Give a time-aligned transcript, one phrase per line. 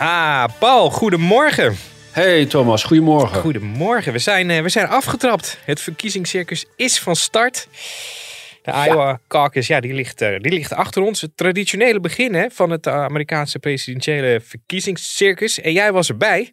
[0.00, 1.76] Ah, Paul, goedemorgen.
[2.10, 3.40] Hey Thomas, goedemorgen.
[3.40, 4.12] Goedemorgen.
[4.12, 5.58] We zijn, eh, we zijn afgetrapt.
[5.64, 7.68] Het verkiezingscircus is van start.
[8.62, 11.20] De Iowa caucus, ja, die ligt, eh, die ligt achter ons.
[11.20, 15.60] Het traditionele begin hè, van het Amerikaanse presidentiële verkiezingscircus.
[15.60, 16.52] En jij was erbij.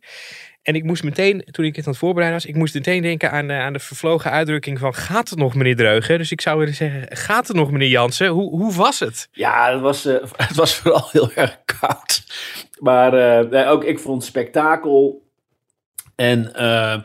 [0.67, 3.31] En ik moest meteen, toen ik het aan het voorbereiden was, ik moest meteen denken
[3.31, 6.17] aan, eh, aan de vervlogen uitdrukking van gaat het nog meneer Dreugen?
[6.17, 8.27] Dus ik zou willen zeggen, gaat het nog meneer Jansen?
[8.27, 9.27] Hoe, hoe was het?
[9.31, 10.15] Ja, het was, eh,
[10.47, 12.23] het was vooral heel erg koud.
[12.79, 13.13] Maar
[13.51, 15.25] eh, ook ik vond spektakel.
[16.15, 17.01] En eh,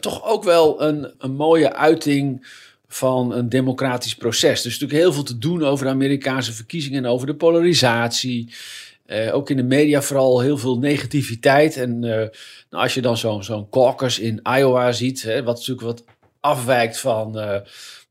[0.00, 2.46] toch ook wel een, een mooie uiting
[2.88, 4.62] van een democratisch proces.
[4.62, 8.54] Dus natuurlijk heel veel te doen over de Amerikaanse verkiezingen en over de polarisatie.
[9.06, 11.76] Eh, ook in de media vooral heel veel negativiteit.
[11.76, 12.30] En nou,
[12.70, 16.04] als je dan zo'n zo'n caucus in Iowa ziet, hè, wat natuurlijk wat
[16.40, 17.32] afwijkt van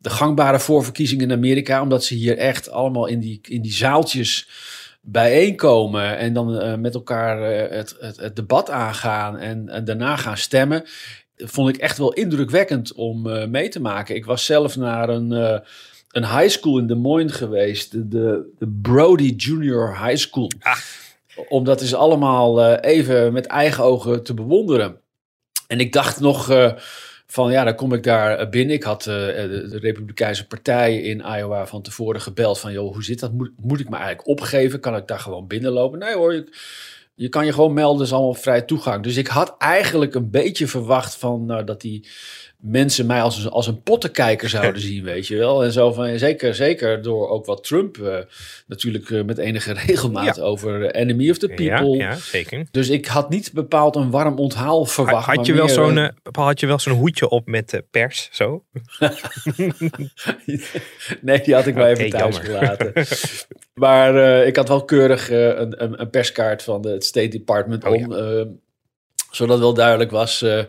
[0.06, 4.48] de gangbare voorverkiezingen in Amerika, omdat ze hier echt allemaal in die, in die zaaltjes
[5.06, 10.16] bijeenkomen en dan eh, met elkaar eh, het, het, het debat aangaan en, en daarna
[10.16, 10.84] gaan stemmen.
[11.38, 14.16] Vond ik echt wel indrukwekkend om eh, mee te maken.
[14.16, 15.32] Ik was zelf naar een,
[16.12, 20.52] een high school in Des Moines geweest, de, de, Brody Junior High School.
[21.48, 25.00] Om dat is allemaal even met eigen ogen te bewonderen.
[25.68, 26.48] En ik dacht nog
[27.36, 28.76] van ja, dan kom ik daar eh, binnen.
[28.76, 33.04] Ik had eh, de, de Republikeinse Partij in Iowa van tevoren gebeld van joh, hoe
[33.04, 33.34] zit dat?
[33.34, 34.80] Moet, moet ik me eigenlijk opgeven?
[34.80, 36.00] Kan ik daar gewoon binnenlopen?
[36.00, 36.50] Nee hoor, je,
[37.16, 39.04] je kan je gewoon melden, is allemaal vrij toegang.
[39.04, 42.08] Dus ik had eigenlijk een beetje verwacht van nou, dat die
[42.62, 45.64] mensen mij als, een- als een pottenkijker zouden zien, weet je wel.
[45.64, 48.18] En zo van, zeker, zeker door ook wat Trump eh,
[48.68, 50.42] natuurlijk eh, met enige regelmaat Ja.
[50.44, 51.98] over enemy of the Ja, people.
[51.98, 52.66] ja, zeker.
[52.72, 55.26] Dus ik had niet bepaald een warm onthaal verwacht.
[55.26, 58.64] Had, maar je wel zo'n, eh, had je wel zo'n hoedje op met pers, zo?
[61.22, 62.54] nee, die had ik maar Oké, even thuis jammer.
[62.60, 62.94] gelaten.
[63.74, 67.92] maar ik had wel keurig een, een, een perskaart van de, het State Department Oh,
[67.94, 68.14] om.
[69.36, 70.64] Zodat wel duidelijk was eh,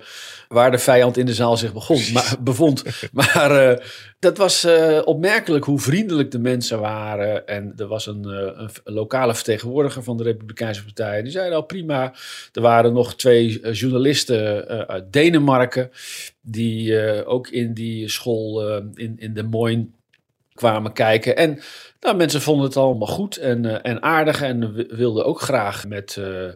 [0.48, 2.82] waar de vijand in de zaal zich begon, maar, bevond.
[3.12, 3.78] Maar eh,
[4.18, 7.46] dat was eh, opmerkelijk hoe vriendelijk de mensen waren.
[7.46, 11.22] En er was een, een, lokale vertegenwoordiger van de Republikeinse Partij.
[11.22, 12.14] Die zei nou prima.
[12.52, 15.90] Er waren nog twee journalisten uit Denemarken.
[16.40, 19.86] Die ook in die school in, in Des Moines
[20.54, 21.36] kwamen kijken.
[21.36, 21.60] En
[22.06, 24.42] nou, mensen vonden het allemaal goed en, eh, en aardig.
[24.42, 26.48] En wi- wilden ook graag met, eh,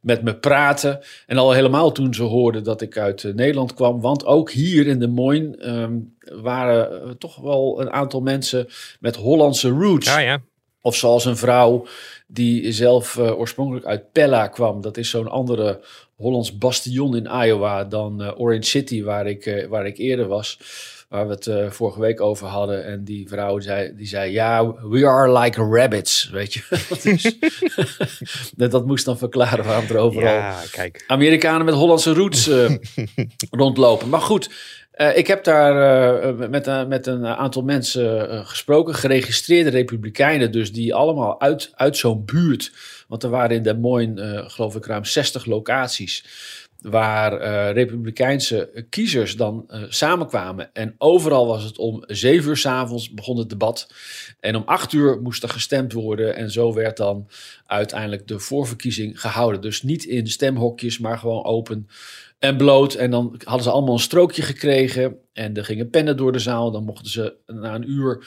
[0.00, 1.00] met me praten.
[1.26, 4.00] En al helemaal toen ze hoorden dat ik uit eh, Nederland kwam.
[4.00, 5.98] Want ook hier in Des Moines ehm,
[6.42, 8.66] waren toch wel een aantal mensen
[9.00, 10.06] met Hollandse roots.
[10.06, 10.40] Ja, ja.
[10.82, 11.86] Of zoals een vrouw
[12.26, 14.80] die zelf oorspronkelijk uit Pella kwam.
[14.80, 15.80] Dat is zo'n andere
[16.16, 20.58] Hollands bastion in Iowa dan Orange City, waar ik, waar ik eerder was.
[21.10, 22.84] Waar we het eh, vorige week over hadden.
[22.84, 26.62] En die vrouw zei, die zei, ja, we are like rabbits, weet je.
[26.88, 27.38] dat, is,
[28.56, 31.04] dat, dat moest dan verklaren waarom er overal Ja, kijk.
[31.06, 32.76] Amerikanen met Hollandse roots eh,
[33.50, 34.08] rondlopen.
[34.08, 34.50] Maar goed,
[34.90, 41.40] eh, ik heb daar met, met een aantal mensen gesproken, geregistreerde republikeinen, dus die allemaal
[41.40, 42.72] uit, uit zo'n buurt,
[43.08, 46.24] want er waren in Des Moines, geloof ik, ruim 60 locaties,
[46.80, 50.70] waar eh, republikeinse kiezers dan eh, samenkwamen.
[50.72, 53.92] En overal was het om zeven uur s'avonds begon het debat.
[54.40, 56.36] En om acht uur moest er gestemd worden.
[56.36, 57.28] En zo werd dan
[57.66, 59.60] uiteindelijk de voorverkiezing gehouden.
[59.60, 61.88] Dus niet in stemhokjes, maar gewoon open
[62.38, 62.94] en bloot.
[62.94, 65.16] En dan hadden ze allemaal een strookje gekregen.
[65.32, 66.70] En er gingen pennen door de zaal.
[66.70, 68.26] Dan mochten ze na een uur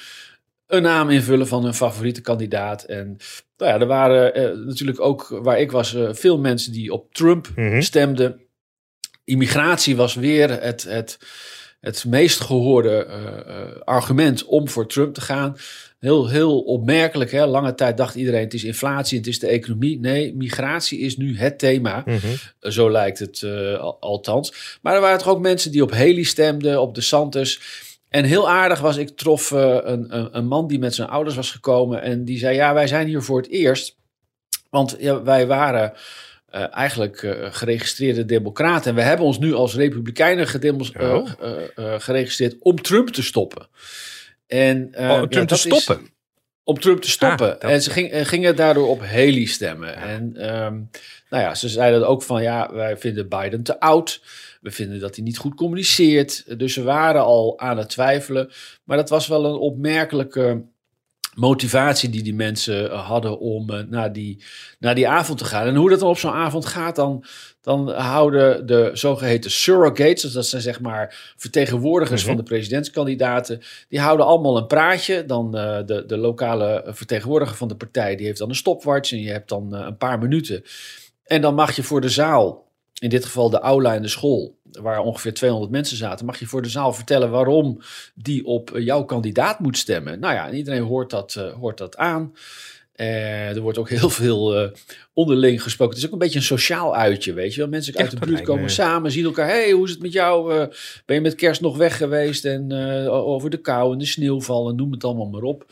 [0.68, 2.84] een naam invullen van hun favoriete kandidaat.
[2.84, 3.18] En
[3.63, 7.13] nou ja, er waren eh, natuurlijk ook, waar ik was, eh, veel mensen die op
[7.13, 7.81] Trump Mhm.
[7.81, 8.42] stemden.
[9.24, 11.18] Immigratie was weer het, het,
[11.80, 15.57] het meest gehoorde eh, argument om voor Trump te gaan.
[16.00, 17.31] heel, heel opmerkelijk.
[17.31, 17.45] Hè?
[17.45, 20.00] Lange tijd dacht iedereen het is inflatie, het is de economie.
[20.00, 22.04] Nee, migratie is nu het thema.
[22.06, 22.27] Mhm.
[22.60, 23.44] Zo lijkt het
[23.80, 24.77] al, althans.
[24.81, 27.60] Maar er waren toch ook mensen die op Haley stemden, op de Santos.
[28.13, 31.36] En heel aardig was, ik trof uh, een, een, een, man die met zijn ouders
[31.36, 32.01] was gekomen.
[32.01, 33.98] En die zei, ja, wij zijn hier voor het eerst.
[34.69, 35.94] Want ja, wij waren
[36.56, 38.89] uh, eigenlijk uh, geregistreerde democraten.
[38.89, 40.48] En we hebben ons nu als republikeinen
[41.00, 41.30] oh.
[41.98, 43.68] geregistreerd om Trump te stoppen.
[44.48, 46.04] En, oh, om Trump ja, te stoppen?
[46.04, 46.12] Is,
[46.63, 47.60] om Trump te stoppen.
[47.60, 49.89] Ah, en ze ging, gingen daardoor op Haley stemmen.
[49.89, 49.95] Ja.
[49.95, 50.89] En um,
[51.30, 54.21] nou ja, ze zeiden ook van ja, wij vinden Biden te oud.
[54.63, 56.60] We vinden dat hij niet goed communiceert.
[56.60, 58.51] Dus ze waren al aan het twijfelen.
[58.83, 60.63] Maar dat was wel een opmerkelijke
[61.36, 64.44] motivatie die die mensen hadden om uh, naar, die,
[64.80, 65.68] naar die avond te gaan.
[65.68, 67.25] En hoe dat dan op zo'n avond gaat, dan,
[67.62, 72.36] dan houden de zogeheten surrogates, dus dat zijn zeg maar vertegenwoordigers mm -hmm.
[72.36, 75.25] van de presidentskandidaten, die houden allemaal een praatje.
[75.25, 79.21] Dan uh, de, de lokale vertegenwoordiger van de partij, die heeft dan een stopwatch en
[79.21, 80.63] je hebt dan uh, een paar minuten.
[81.24, 84.57] En dan mag je voor de zaal, in dit geval de aula in de school,
[84.72, 87.81] waar ongeveer 200 mensen zaten, mag je voor de zaal vertellen waarom
[88.16, 90.19] die op jouw kandidaat moet stemmen.
[90.19, 92.34] Nou ja, iedereen hoort dat, uh, hoort dat aan.
[92.95, 94.69] Uh, er wordt ook heel veel uh,
[95.13, 95.94] onderling gesproken.
[95.94, 97.69] Het is ook een beetje een sociaal uitje, weet je wel.
[97.69, 99.48] Mensen uit de buurt komen samen, zien elkaar.
[99.48, 100.54] hey, hoe is het met jou?
[100.54, 100.66] Uh,
[101.06, 102.46] ben je met kerst nog weg geweest?
[102.46, 102.72] En
[103.10, 105.66] over de kou en de sneeuwval en noem het allemaal maar op.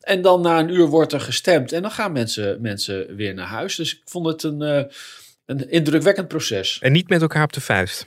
[0.00, 1.72] En dan na een uur wordt er gestemd.
[1.72, 3.76] En dan gaan mensen, mensen weer naar huis.
[3.76, 4.88] Dus ik vond het een,
[5.46, 6.78] een indrukwekkend proces.
[6.80, 8.06] En niet met elkaar op de vuist.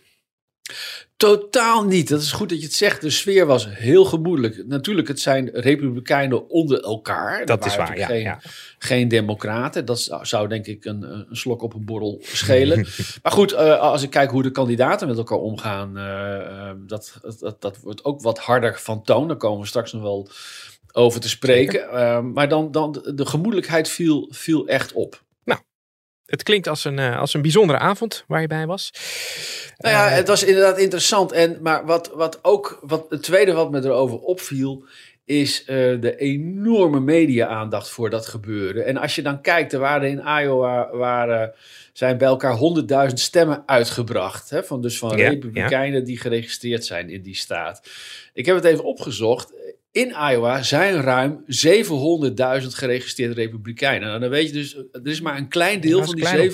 [1.17, 2.09] Totaal niet.
[2.09, 3.01] Dat is goed dat je het zegt.
[3.01, 4.67] De sfeer was heel gemoedelijk.
[4.67, 7.45] Natuurlijk, het zijn republikeinen onder elkaar.
[7.45, 8.39] Dat is waar, ja, geen, ja.
[8.77, 9.85] geen democraten.
[9.85, 12.87] Dat zou denk ik een, een slok op een borrel schelen.
[13.23, 15.97] maar goed, uh, als ik kijk hoe de kandidaten met elkaar omgaan...
[15.97, 19.27] Uh, uh, dat, dat, dat wordt ook wat harder van toon.
[19.27, 20.29] Daar komen we straks nog wel
[20.91, 22.31] over te spreken.
[22.33, 25.21] maar dan, dan de gemoedelijkheid viel, viel echt op.
[26.29, 28.91] Het klinkt als een, uh, als een bijzondere avond waar je bij was.
[29.77, 31.31] Nou ja, uh, het was inderdaad interessant.
[31.31, 34.83] En, maar wat, wat ook, wat, het tweede wat me erover opviel,
[35.25, 35.67] is uh,
[36.01, 38.85] de enorme media-aandacht voor dat gebeuren.
[38.85, 41.53] En als je dan kijkt, er waren in Iowa waren,
[41.93, 42.57] zijn bij elkaar
[43.09, 44.49] 100.000 stemmen uitgebracht.
[44.49, 46.05] Hè, van, dus van ja, republikeinen ja.
[46.05, 47.81] die geregistreerd zijn in die staat.
[48.33, 49.53] Ik heb het even opgezocht.
[49.91, 54.07] In Iowa zijn ruim 700.000 geregistreerde republikeinen.
[54.07, 56.51] Nou, dan weet je dus, er is maar een klein deel van die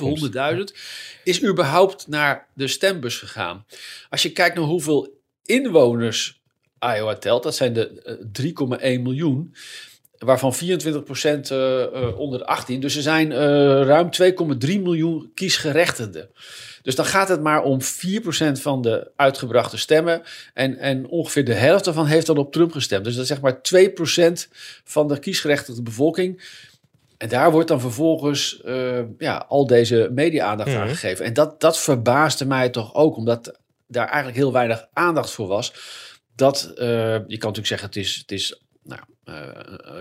[0.57, 0.77] 700.000
[1.23, 3.65] is überhaupt naar de stembus gegaan.
[4.09, 6.41] Als je kijkt naar hoeveel inwoners
[6.79, 9.55] Iowa telt, dat zijn de uh, 3,1 miljoen,
[10.17, 12.79] waarvan 24% uh, uh, onder de 18.
[12.79, 13.37] Dus er zijn uh,
[13.81, 14.09] ruim
[14.65, 16.29] 2,3 miljoen kiesgerechtigden.
[16.85, 17.85] Dus dan gaat het maar om 4%
[18.51, 20.21] van de uitgebrachte stemmen.
[20.53, 23.03] En, en ongeveer de helft daarvan heeft dan op Trump gestemd.
[23.03, 23.59] Dus dat is zeg maar
[24.49, 24.49] 2%
[24.83, 26.43] van de kiesgerechtigde bevolking.
[27.17, 31.25] En daar wordt dan vervolgens uh, ja, al deze media-aandacht aan gegeven.
[31.25, 35.73] En dat, dat verbaasde mij toch ook, omdat daar eigenlijk heel weinig aandacht voor was.
[36.35, 36.85] Dat, uh,
[37.27, 39.35] je kan natuurlijk zeggen, het is, het is nou, uh,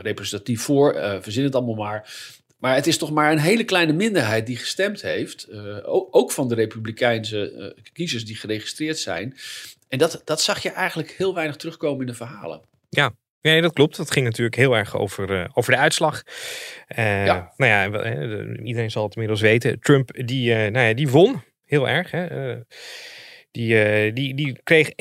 [0.00, 2.12] representatief voor, verzin het allemaal maar.
[2.58, 5.46] Maar het is toch maar een hele kleine minderheid die gestemd heeft.
[5.50, 5.78] Uh,
[6.10, 9.36] ook van de Republikeinse uh, kiezers die geregistreerd zijn.
[9.88, 12.60] En dat, dat zag je eigenlijk heel weinig terugkomen in de verhalen.
[12.88, 13.14] Ja,
[13.44, 13.96] Nee, dat klopt.
[13.96, 16.22] Dat ging natuurlijk heel erg over, uh, over de uitslag.
[16.98, 17.52] Uh, ja.
[17.56, 17.84] Nou ja,
[18.62, 19.80] iedereen zal het inmiddels weten.
[19.80, 22.10] Trump, die, uh, nou ja, die won heel erg.
[22.10, 22.54] Hè.
[23.50, 24.92] die, die, die kreeg 51%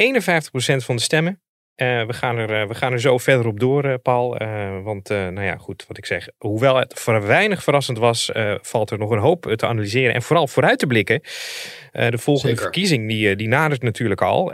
[0.76, 1.42] van de stemmen.
[1.76, 4.38] Uh, we, gaan er, uh, we gaan er zo verder op door, uh, Paul.
[4.84, 6.28] want, nou ja, goed, wat ik zeg.
[6.38, 10.14] Hoewel het voor weinig verrassend was, valt er nog een hoop te analyseren.
[10.14, 11.22] En vooral vooruit te blikken.
[11.92, 12.64] de volgende Zeker.
[12.64, 14.52] verkiezing, die, die nadert natuurlijk al.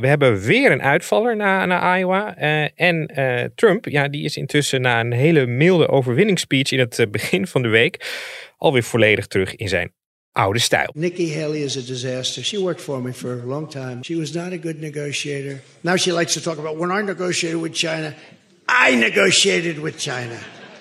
[0.00, 2.36] we hebben weer een uitvaller naar, naar Iowa.
[2.74, 3.10] en
[3.54, 7.68] Trump, ja, die is intussen na een hele milde overwinningsspeech in het begin van de
[7.68, 8.20] week.
[8.56, 9.92] alweer volledig terug in zijn
[10.34, 10.90] oude stijl.
[10.94, 12.44] Nikki Haley is a disaster.
[12.44, 13.98] She worked for me for a long time.
[14.02, 15.60] She was not a good negotiator.
[15.80, 18.14] Now she likes to talk about when I negotiated with China,
[18.88, 20.36] I negotiated with China.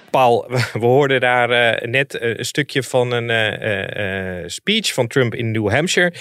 [0.10, 5.36] Paul, we hoorden daar uh, net uh, een stukje van een uh, speech van Trump
[5.36, 6.14] in New Hampshire.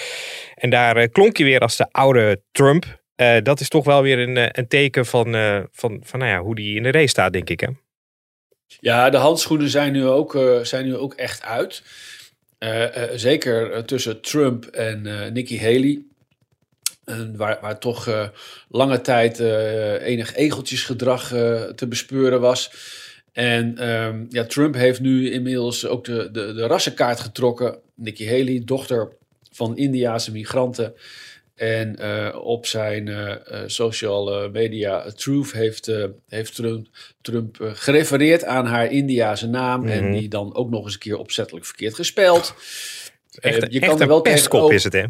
[0.55, 3.01] En daar klonk hij weer als de oude Trump.
[3.43, 5.35] dat is toch wel weer een, een teken van,
[5.71, 7.59] van, van nou ja, hoe die in de race staat, denk ik.
[7.59, 7.67] Hè?
[8.79, 11.83] Ja, de handschoenen zijn nu ook, zijn nu ook echt uit.
[12.63, 16.01] Uh, uh, zeker tussen Trump en Nikki Haley.
[17.35, 18.31] waar, waar toch
[18.69, 19.39] lange tijd
[19.99, 21.27] enig egeltjesgedrag
[21.75, 22.71] te bespeuren was.
[23.33, 27.79] En um, ja, Trump heeft nu inmiddels ook de, de, de rassenkaart getrokken.
[27.95, 29.11] Nikki Haley, dochter
[29.51, 30.93] van Indiaanse migranten.
[31.55, 35.91] En eh, op zijn eh, eh, social media Truth heeft,
[36.27, 36.87] heeft Trump,
[37.21, 39.87] Trump gerefereerd aan haar Indiase naam.
[39.87, 42.55] En die dan ook nog eens een keer opzettelijk verkeerd gespeld.
[43.39, 45.05] Echt, je echt er een wel pestkop is het, hè?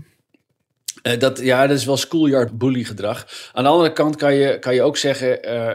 [1.17, 3.49] dat, ja, dat is wel schoolyard bully gedrag.
[3.53, 5.29] Aan de andere kant kan je, kan je ook zeggen...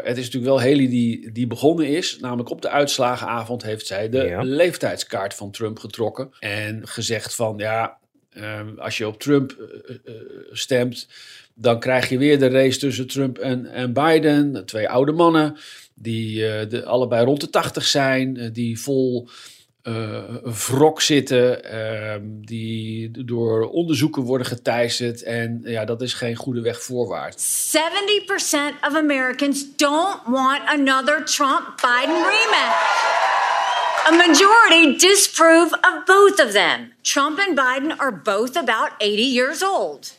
[0.04, 2.18] het is natuurlijk wel Haley die, die begonnen is.
[2.20, 4.42] Namelijk op de uitslagenavond heeft zij de Ja.
[4.42, 6.30] leeftijdskaart van Trump getrokken.
[6.40, 7.98] En gezegd van, ja,
[8.38, 10.14] eh, als je op Trump eh, eh,
[10.52, 11.08] stemt...
[11.54, 14.66] dan krijg je weer de race tussen Trump en, en Biden.
[14.66, 15.56] Twee oude mannen
[16.00, 18.36] die eh, de, allebei rond de tachtig zijn.
[18.36, 19.28] eh, die vol
[19.82, 20.22] eh,
[20.68, 25.22] wrok zitten, ehm, die door onderzoeken worden geteisterd.
[25.22, 27.76] En ja, dat is geen goede weg voorwaarts.
[27.76, 27.78] 70%
[28.86, 33.17] of Americans don't want another Trump Biden rematch.
[34.08, 36.92] A majority disapprove of both of them.
[37.02, 40.16] Trump and Biden are both about 80 years old.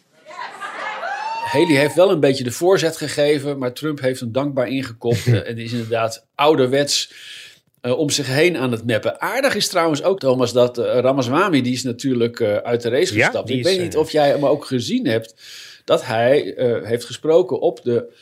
[1.43, 5.49] Haley heeft wel een beetje de voorzet gegeven, maar Trump heeft hem dankbaar ingekopt eh,
[5.49, 7.11] en is inderdaad ouderwets
[7.81, 9.21] eh, om zich heen aan het meppen.
[9.21, 13.15] Aardig is trouwens ook, Thomas, dat eh, Ramaswamy, die is natuurlijk eh, uit de race
[13.15, 13.49] Ja, gestapt.
[13.49, 15.35] Ik is, weet niet of jij hem ook gezien hebt,
[15.85, 18.13] dat hij eh, heeft gesproken op de,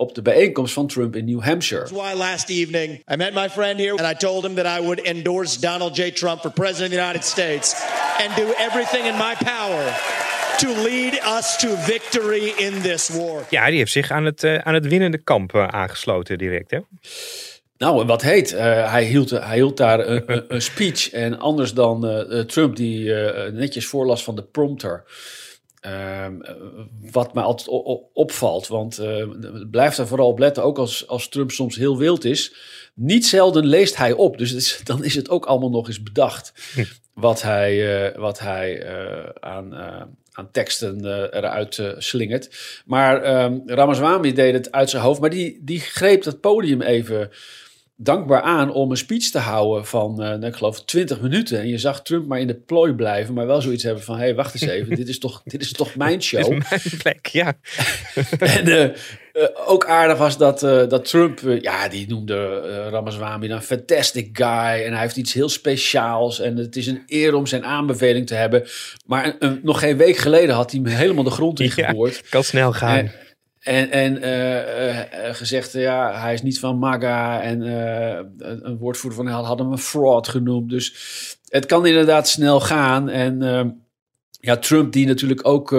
[0.00, 1.84] op de bijeenkomst van Trump in New Hampshire.
[1.84, 4.80] That's why last evening I met my friend here and I told him that I
[4.80, 6.10] would endorse Donald J.
[6.10, 7.74] Trump for President of the United States
[8.18, 9.94] and do everything in my power
[10.58, 13.46] to lead us to victory in this war.
[13.50, 16.78] Ja, die heeft zich aan het, eh, aan het winnende kamp eh, aangesloten direct, hè?
[17.80, 21.10] Nou, en wat heet, eh, hij, hield, hij hield daar een, een, speech.
[21.10, 25.04] En anders dan Trump, die eh, netjes voorlas van de prompter.
[25.80, 26.54] Ehm, eh,
[27.10, 27.68] wat mij altijd
[28.12, 29.26] opvalt, want eh
[29.70, 32.54] blijf daar vooral op letten, ook als, als Trump soms heel wild is.
[32.94, 36.52] Niet zelden leest hij op, dus is- dan is het ook allemaal nog eens bedacht.
[37.14, 38.86] Wat hij, eh, wat hij
[39.40, 39.74] aan,
[40.32, 42.80] aan teksten eruit slingert.
[42.86, 43.22] Maar
[43.66, 47.30] Ramaswamy deed het uit zijn hoofd, maar die, die greep dat podium even
[48.02, 51.60] dankbaar aan om een speech te houden van, nou, ik geloof, 20 minuten.
[51.60, 54.22] En je zag Trump maar in de plooi blijven, maar wel zoiets hebben van, hé,
[54.22, 56.50] hey, wacht eens even, dit is toch, dit is toch mijn show?
[56.50, 57.52] Dit is mijn plek, ja.
[58.38, 58.92] En eh, eh,
[59.66, 64.84] ook aardig was dat, dat Trump, ja, die noemde Ramaswamy dan een fantastic guy.
[64.84, 66.40] En hij heeft iets heel speciaals.
[66.40, 68.66] En het is een eer om zijn aanbeveling te hebben.
[69.06, 72.28] Maar nog geen week geleden had hij hem helemaal de grond in Ja, geboord.
[72.28, 73.10] kan snel gaan.
[73.60, 77.42] En, en, eh, eh, eh, gezegd, ja, hij is niet van MAGA.
[77.42, 77.60] En
[78.38, 80.70] een, woordvoerder van had hem een fraud genoemd.
[80.70, 80.94] Dus
[81.48, 83.08] het kan inderdaad snel gaan.
[83.08, 83.70] En ehm,
[84.40, 85.70] ja, Trump die natuurlijk ook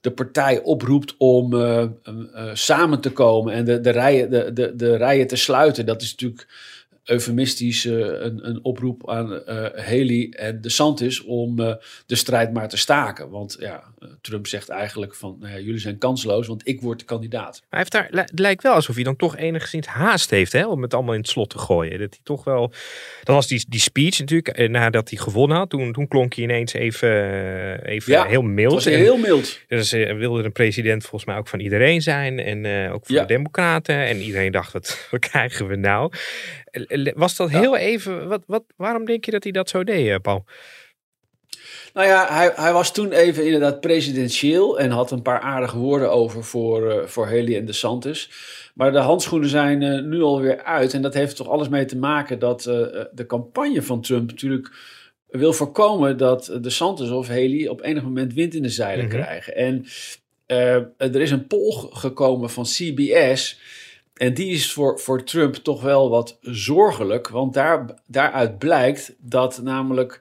[0.00, 1.54] de partij oproept om
[2.52, 5.86] samen te komen en de, de, rijen, de, de, de rijen te sluiten.
[5.86, 6.48] Dat is natuurlijk
[7.04, 11.74] eufemistisch een, een oproep aan eh Haley en DeSantis om eh,
[12.06, 13.30] de strijd maar te staken.
[13.30, 16.98] Want ja, eh, Trump zegt eigenlijk van, nou ja, jullie zijn kansloos, want ik word
[16.98, 17.60] de kandidaat.
[17.60, 20.66] Maar hij heeft daar, het lijkt wel alsof hij dan toch enigszins haast heeft hè,
[20.66, 21.98] om het allemaal in het slot te gooien.
[21.98, 22.72] Dat hij toch wel.
[23.22, 26.72] Dan was die, die speech natuurlijk, nadat hij gewonnen had, toen, toen klonk hij ineens
[26.72, 27.10] even,
[27.84, 28.72] even Ja, heel mild.
[28.72, 29.60] Was En- heel mild.
[29.68, 32.38] Dus eh, wilde een president volgens mij ook van iedereen zijn.
[32.38, 33.20] En ook voor Ja.
[33.20, 33.94] de democraten.
[33.96, 36.12] En iedereen dacht, wat, wat krijgen we nou?
[37.14, 38.28] Was dat heel even...
[38.28, 40.44] Wat, wat, waarom denk je dat hij dat zo deed, eh, Paul?
[41.94, 46.10] Nou ja, hij, hij was toen even inderdaad presidentieel en had een paar aardige woorden
[46.12, 48.30] over voor, eh, voor Haley en DeSantis.
[48.74, 50.94] Maar de handschoenen zijn eh, nu alweer uit.
[50.94, 52.62] En dat heeft toch alles mee te maken dat
[53.12, 54.70] de campagne van Trump natuurlijk
[55.26, 59.14] wil voorkomen dat DeSantis of Haley op enig moment wind in de zeilen Mhm.
[59.14, 59.56] krijgen.
[59.56, 59.84] En
[60.96, 63.58] er is een poll gekomen van CBS.
[64.20, 67.28] En die is voor, voor Trump toch wel wat zorgelijk.
[67.28, 70.20] Want daar, daaruit blijkt dat namelijk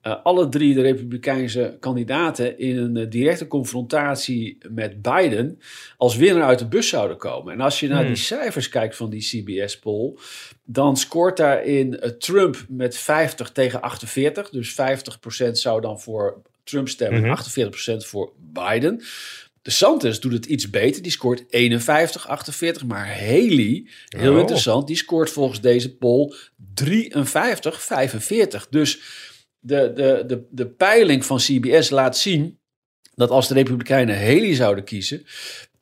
[0.00, 5.60] eh, alle drie de Republikeinse kandidaten in een eh, directe confrontatie met Biden
[5.96, 7.52] als winnaar uit de bus zouden komen.
[7.52, 8.06] En als je naar Hmm.
[8.06, 10.18] die cijfers kijkt van die CBS-poll,
[10.64, 14.50] dan scoort daarin eh, Trump met 50 tegen 48.
[14.50, 17.38] Dus 50% zou dan voor Trump stemmen en
[18.02, 19.02] 48% voor Biden.
[19.62, 21.02] De Santos doet het iets beter.
[21.02, 22.84] Die scoort 51, 48.
[22.84, 24.38] Maar Haley, heel Oh.
[24.38, 26.34] interessant, die scoort volgens deze poll
[26.74, 28.68] 53, 45.
[28.68, 29.00] Dus
[29.58, 32.58] de, de, de, de peiling van CBS laat zien
[33.14, 35.24] dat als de Republikeinen Haley zouden kiezen,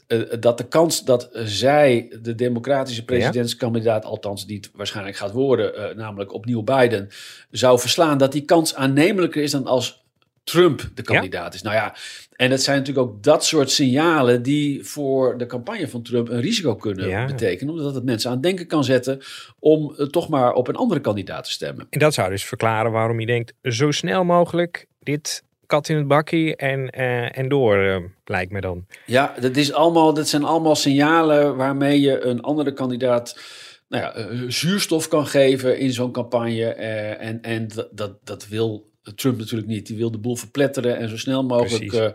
[0.06, 5.74] eh, dat de kans dat zij de democratische presidentskandidaat, althans die het waarschijnlijk gaat worden,
[5.90, 7.08] eh, namelijk opnieuw Biden,
[7.50, 10.04] zou verslaan, dat die kans aannemelijker is dan als
[10.44, 11.62] Trump de kandidaat is.
[11.62, 11.94] Nou ja,
[12.36, 16.40] en het zijn natuurlijk ook dat soort signalen die voor de campagne van Trump een
[16.40, 17.26] risico kunnen Ja.
[17.26, 19.20] betekenen, omdat het mensen aan het denken kan zetten
[19.58, 21.86] om eh, toch maar op een andere kandidaat te stemmen.
[21.90, 26.06] En dat zou dus verklaren waarom hij denkt, zo snel mogelijk dit kat in het
[26.08, 28.86] bakkie en, eh, en door, eh, lijkt me dan.
[29.06, 33.40] Ja, dat, is allemaal, dat zijn allemaal signalen waarmee je een andere kandidaat
[33.88, 36.64] nou ja, zuurstof kan geven in zo'n campagne.
[36.74, 39.86] eh, en en dat, dat, dat wil Trump natuurlijk niet.
[39.86, 42.14] Die wil de boel verpletteren en zo snel mogelijk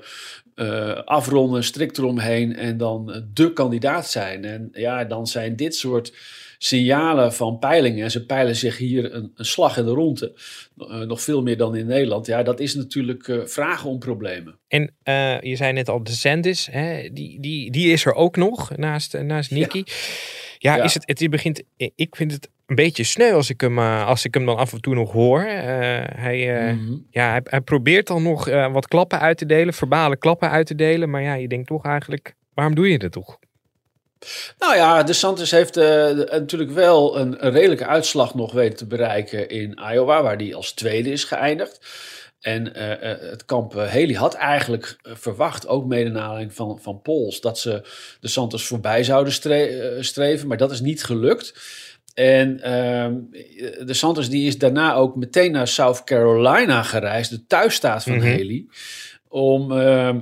[0.55, 4.45] eh, afronden, strikt eromheen en dan eh, de kandidaat zijn.
[4.45, 6.13] En ja, dan zijn dit soort
[6.57, 8.03] signalen van peilingen.
[8.03, 10.33] En ze peilen zich hier een, een slag in de ronde.
[11.07, 12.25] nog veel meer dan in Nederland.
[12.25, 14.59] Ja, dat is natuurlijk vragen om problemen.
[14.67, 14.93] En
[15.41, 19.51] je zei net al, DeSantis, hè, die, die, die is er ook nog naast, naast
[19.51, 19.83] Nicky.
[20.57, 20.83] Ja, Ja.
[20.83, 24.25] Is het, het begint, ik vind het een beetje sneu als ik hem, eh, als
[24.25, 25.39] ik hem dan af en toe nog hoor.
[25.41, 25.67] Eh,
[26.15, 26.93] hij, eh, Mhm.
[27.09, 30.75] ja, hij, hij probeert dan nog wat klappen uit te delen, verbale klappen uit te
[30.75, 31.09] delen.
[31.09, 33.37] Maar ja, je denkt toch eigenlijk, waarom doe je dat toch?
[34.59, 35.75] Nou ja, de Santos heeft
[36.31, 41.11] natuurlijk wel een, redelijke uitslag nog weten te bereiken in Iowa, waar hij als tweede
[41.11, 41.79] is geëindigd.
[42.39, 42.71] En
[43.29, 47.81] het kamp Haley had eigenlijk verwacht, ook mede naar aanleiding van, van polls, dat ze
[48.19, 51.53] de Santos voorbij zouden stre- streven, maar dat is niet gelukt.
[52.13, 53.13] En ehm,
[53.85, 58.27] de Santos die is daarna ook meteen naar South Carolina gereisd, de thuisstaat van Mhm.
[58.27, 58.65] Haley,
[59.27, 60.19] om ehm,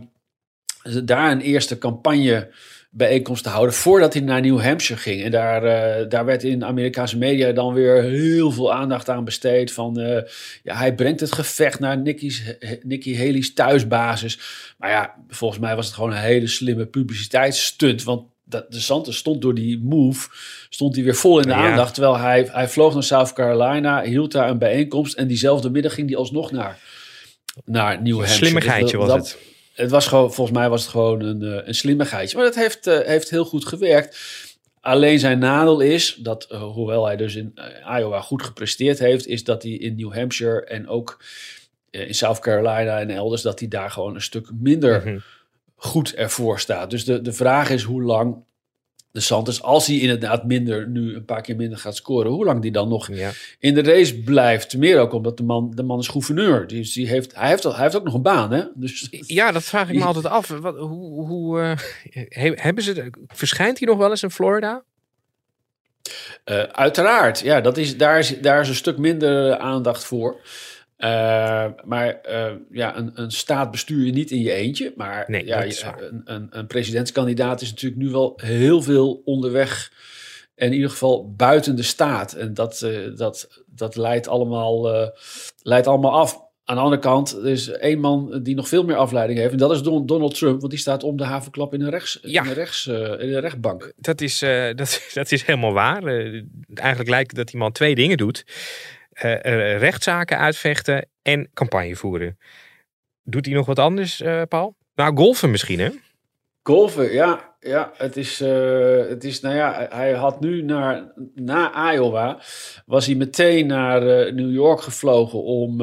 [1.03, 2.51] daar een eerste campagne
[2.91, 5.23] bijeenkomst te houden voordat hij naar New Hampshire ging.
[5.23, 9.71] En daar, eh, daar werd in Amerikaanse media dan weer heel veel aandacht aan besteed.
[9.71, 10.21] Van eh,
[10.63, 12.43] ja, hij brengt het gevecht naar Nikki's,
[12.83, 14.39] Nikki Haley's thuisbasis.
[14.77, 18.03] Maar ja, volgens mij was het gewoon een hele slimme publiciteitsstunt.
[18.03, 20.29] Want dat, de Santos stond door die move,
[20.69, 21.69] stond hij weer vol in de Ja.
[21.69, 21.93] aandacht.
[21.93, 25.13] Terwijl hij, hij vloog naar South Carolina, hield daar een bijeenkomst.
[25.17, 26.79] En diezelfde middag ging hij alsnog naar,
[27.65, 28.45] naar New Hampshire.
[28.45, 29.37] Slimmigheidje Dus was dat- het.
[29.73, 32.35] het was gewoon, volgens mij was het gewoon een, eh, een slimmigheidje.
[32.37, 34.17] Maar dat heeft, eh, heeft heel goed gewerkt.
[34.81, 37.53] Alleen zijn nadeel is dat, eh, hoewel hij dus in
[37.97, 41.23] Iowa goed gepresteerd heeft, is dat hij in New Hampshire en ook
[41.91, 45.17] in South Carolina en elders, dat hij daar gewoon een stuk minder Mhm.
[45.81, 46.89] Goed ervoor staat.
[46.89, 48.35] Dus de, de vraag is hoe lang
[49.11, 52.61] de Santos, als hij inderdaad minder, nu een paar keer minder gaat scoren, hoe lang
[52.61, 53.31] die dan nog Ja.
[53.59, 54.77] in de race blijft.
[54.77, 56.67] Meer ook omdat de man, de man is gouverneur.
[56.67, 58.63] Dus die heeft, hij, heeft, hij heeft ook nog een baan, hè?
[58.75, 60.47] Dus Ja, dat vraag ik me altijd af.
[60.47, 61.77] Wat, hoe, hoe, eh,
[62.29, 64.83] he- hebben ze, verschijnt hij nog wel eens in Florida?
[66.43, 70.39] Eh, uiteraard, ja, dat is, daar, is, daar is een stuk minder aandacht voor.
[70.99, 74.93] Eh, maar eh, ja, een, een staat bestuur je niet in je eentje.
[74.95, 79.91] Maar Nee, ja, een, een, een presidentskandidaat is natuurlijk nu wel heel veel onderweg.
[80.55, 82.33] En in ieder geval buiten de staat.
[82.33, 84.89] En dat, eh, dat, dat leidt, allemaal,
[85.61, 86.47] leidt allemaal af.
[86.63, 89.51] Aan de andere kant, er is één man die nog veel meer afleiding heeft.
[89.51, 90.59] En dat is Don- Donald Trump.
[90.59, 92.41] Want die staat om de havenklap in een, rechts, Ja.
[92.43, 93.93] in een, rechts, in een rechtbank.
[93.95, 94.39] Dat is,
[94.75, 96.03] dat, dat is helemaal waar.
[96.73, 98.45] Eigenlijk lijkt dat die man twee dingen doet.
[99.19, 102.37] Eh, eh, rechtszaken uitvechten en campagne voeren.
[103.23, 104.75] Doet hij nog wat anders, eh, Paul?
[104.95, 105.89] Nou, golfen misschien, hè?
[106.63, 108.39] Golfen, ja, ja het, is,
[109.09, 112.41] het is, nou ja, hij had nu naar, na Iowa,
[112.85, 115.77] was hij meteen naar New York gevlogen om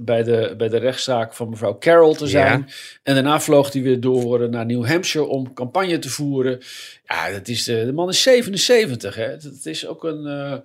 [0.00, 2.68] bij, de, bij de rechtszaak van mevrouw Carroll te zijn.
[3.02, 6.58] En daarna vloog hij weer door naar New Hampshire om campagne te voeren.
[7.04, 9.26] Ja, dat is, de man is 77, hè.
[9.26, 10.62] Het is ook een,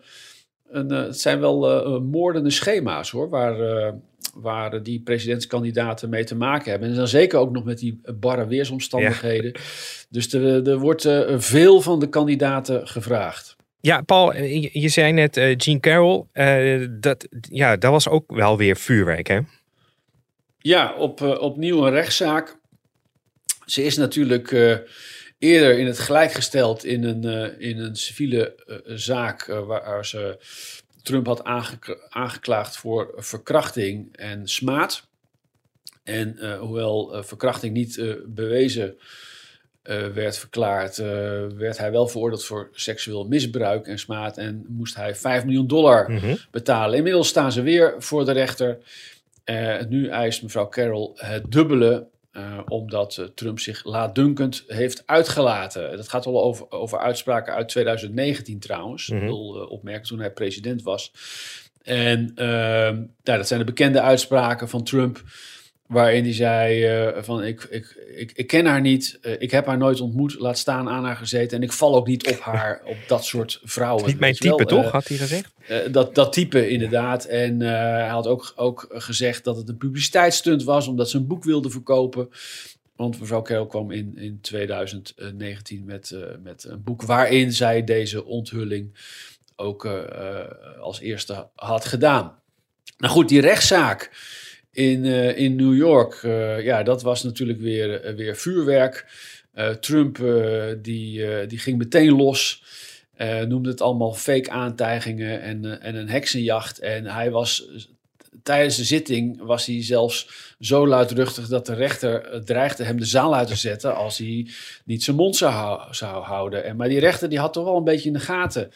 [0.71, 3.59] eh, eh, het zijn wel eh, moordende schema's, hoor, waar...
[3.59, 3.93] eh,
[4.35, 6.89] waar die presidentskandidaten mee te maken hebben.
[6.89, 9.51] En dan zeker ook nog met die barre weersomstandigheden.
[10.09, 13.55] Dus er, er wordt eh, veel van de kandidaten gevraagd.
[13.81, 16.23] Ja, Paul, eh, je, je zei net eh Gene Carroll.
[16.31, 19.39] eh, dat, ja, dat was ook wel weer vuurwerk, hè?
[20.57, 22.57] Ja, op, eh, opnieuw een rechtszaak.
[23.65, 24.75] Ze is natuurlijk eh,
[25.45, 30.05] eerder in het gelijk gesteld in een, eh, in een civiele eh, zaak eh, waar
[30.05, 30.37] ze
[31.03, 35.07] Trump had aangekla- aangeklaagd voor verkrachting en smaad.
[36.03, 38.97] En hoewel verkrachting niet bewezen
[40.13, 40.97] werd verklaard,
[41.57, 46.11] werd hij wel veroordeeld voor seksueel misbruik en smaad en moest hij 5 miljoen dollar
[46.11, 46.35] Mhm.
[46.51, 46.97] betalen.
[46.97, 48.77] Inmiddels staan ze weer voor de rechter.
[49.89, 55.97] Nu eist mevrouw Carroll het dubbele, eh, omdat eh, Trump zich laatdunkend heeft uitgelaten.
[55.97, 59.07] Dat gaat al over, over uitspraken uit 2019 trouwens.
[59.07, 59.21] Mhm.
[59.21, 61.11] Ik wil eh, opmerken toen hij president was.
[61.83, 65.23] En nou, dat zijn de bekende uitspraken van Trump.
[65.85, 69.65] Waarin hij zei eh, van ik, ik, ik, ik ken haar niet, eh, ik heb
[69.65, 71.57] haar nooit ontmoet, laat staan aan haar gezeten.
[71.57, 74.05] En ik val ook niet op haar, op dat soort vrouwen.
[74.05, 74.57] Niet mijn wel.
[74.57, 74.85] type, toch?
[74.85, 75.53] Eh, Had hij gezegd?
[75.91, 77.25] dat, dat type inderdaad.
[77.25, 81.43] En hij had ook, ook gezegd dat het een publiciteitsstunt was, omdat ze een boek
[81.43, 82.29] wilde verkopen.
[82.95, 88.97] Want mevrouw Carroll kwam in, in 2019 met, met een boek waarin zij deze onthulling
[89.55, 89.85] ook
[90.79, 92.39] als eerste had gedaan.
[92.97, 94.11] Nou goed, die rechtszaak
[94.75, 96.13] in, eh, in New York.
[96.23, 99.05] Eh, ja, dat was natuurlijk weer, eh, weer vuurwerk.
[99.79, 100.17] Trump
[100.81, 102.63] die, die ging meteen los.
[103.47, 106.79] Noemde het allemaal fake aantijgingen en, en een heksenjacht.
[106.79, 107.67] En hij was
[108.43, 113.35] tijdens de zitting was hij zelfs zo luidruchtig dat de rechter dreigde hem de zaal
[113.35, 114.47] uit te zetten als hij
[114.85, 116.63] niet zijn mond zou, zou houden.
[116.63, 118.71] En, maar die rechter die had toch wel een beetje in de gaten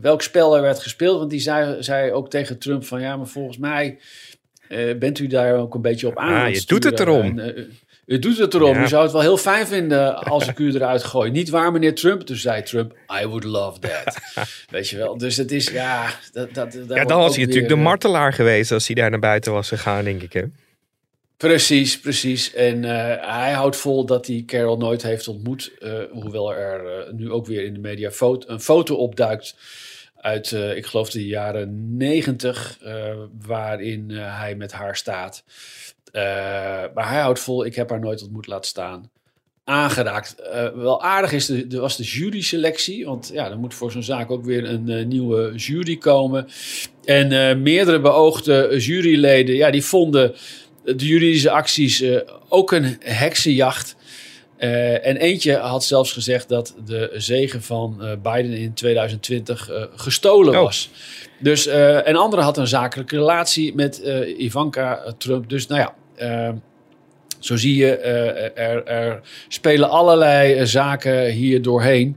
[0.00, 1.18] welk spel er werd gespeeld.
[1.18, 3.98] Want die zei, zei ook tegen Trump van ja, maar volgens mij
[4.98, 6.28] bent u daar ook een beetje op aan.
[6.28, 7.38] Ah, aan je het doet het erom.
[7.38, 7.62] En, eh,
[8.06, 8.74] u doet het erom.
[8.74, 8.82] Ja.
[8.82, 11.30] U zou het wel heel fijn vinden als ik u eruit gooi.
[11.30, 12.22] Niet waar, meneer Trump?
[12.22, 14.18] Toen zei Trump, I would love that.
[14.70, 15.18] Weet je wel.
[15.18, 16.06] Dus het is, ja...
[16.32, 19.10] Dat, dat, Ja, dan was hij natuurlijk weer, de eh, martelaar geweest als hij daar
[19.10, 20.32] naar buiten was gegaan, denk ik.
[20.32, 20.42] Hè?
[21.38, 22.54] Precies, precies.
[22.54, 25.72] En eh, hij houdt vol dat hij Carol nooit heeft ontmoet.
[25.78, 29.54] eh, hoewel er eh, nu ook weer in de media foto, een foto opduikt
[30.20, 33.14] uit, eh, ik geloof, de jaren negentig, eh,
[33.46, 35.44] waarin eh, hij met haar staat.
[36.94, 39.10] Maar hij houdt vol, ik heb haar nooit ontmoet laten staan.
[39.64, 40.34] Aangeraakt.
[40.74, 43.04] Wel aardig is, de, was de juryselectie.
[43.04, 46.46] Want ja, er moet voor zo'n zaak ook weer een nieuwe jury komen.
[47.04, 50.34] En meerdere beoogde juryleden, ja, die vonden
[50.84, 52.04] de juridische acties
[52.48, 53.96] ook een heksenjacht.
[54.58, 59.82] Eh, en eentje had zelfs gezegd dat de zegen van eh, Biden in 2020 eh,
[59.94, 60.62] gestolen Oh.
[60.62, 60.90] was.
[61.40, 64.02] Dus, en andere had een zakelijke relatie met
[64.38, 65.48] Ivanka Trump.
[65.48, 66.54] Dus nou ja, eh,
[67.38, 67.96] zo zie je,
[68.54, 72.16] er, er spelen allerlei zaken hier doorheen.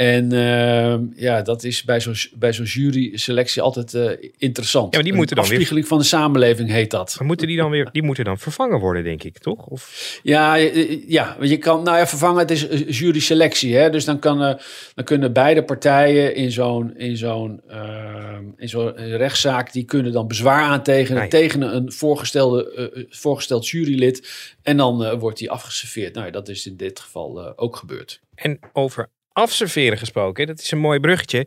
[0.00, 4.86] En eh, ja, dat is bij zo'n bij zo'n jury-selectie altijd eh, interessant.
[4.90, 7.14] Ja, maar die moeten dan weer- afspiegeling van de samenleving heet dat.
[7.18, 9.66] Maar moeten die dan weer, die moeten dan vervangen worden, denk ik, toch?
[9.66, 13.76] Of, Ja, eh, ja, want je kan, nou ja, vervangen, het is eh, jury-selectie.
[13.76, 13.90] Hè?
[13.90, 14.54] Dus dan, kan, eh,
[14.94, 20.28] dan kunnen beide partijen in zo'n, in zo'n, eh, in zo'n rechtszaak, die kunnen dan
[20.28, 21.28] bezwaar aantekenen ja.
[21.28, 24.28] tegen een voorgestelde, eh, voorgesteld jurylid.
[24.62, 26.14] En dan eh, wordt die afgeserveerd.
[26.14, 28.20] Nou ja, dat is in dit geval eh, ook gebeurd.
[28.34, 31.46] en over afserveren gesproken, dat is een mooi bruggetje.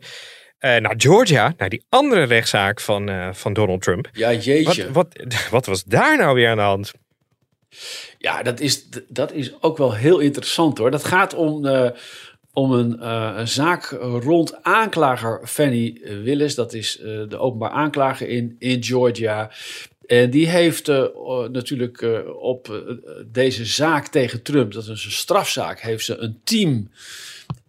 [0.64, 4.08] Naar Georgia, naar die andere rechtszaak van, eh, van Donald Trump.
[4.12, 4.92] Ja, Wat, jeetje.
[4.92, 5.08] wat,
[5.50, 6.92] wat was daar nou weer aan de hand?
[8.18, 10.90] Ja, dat is, dat is ook wel heel interessant hoor.
[10.90, 11.90] Dat gaat om, eh,
[12.52, 13.06] om een,
[13.38, 16.54] een zaak rond aanklager Fanny Willis.
[16.54, 19.50] Dat is de openbaar aanklager in, in Georgia.
[20.06, 20.86] En die heeft
[21.50, 22.84] natuurlijk op
[23.26, 26.90] deze zaak tegen Trump, dat is een strafzaak, heeft ze een team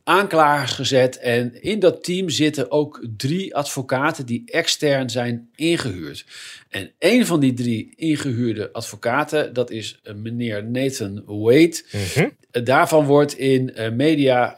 [0.08, 1.18] aanklagers gezet.
[1.18, 6.26] En in dat team zitten ook drie advocaten die extern zijn ingehuurd.
[6.70, 11.82] En een van die drie ingehuurde advocaten, dat is eh, meneer Nathan Wade.
[11.92, 12.28] Mhm.
[12.52, 14.58] Eh, Daarvan wordt in eh, media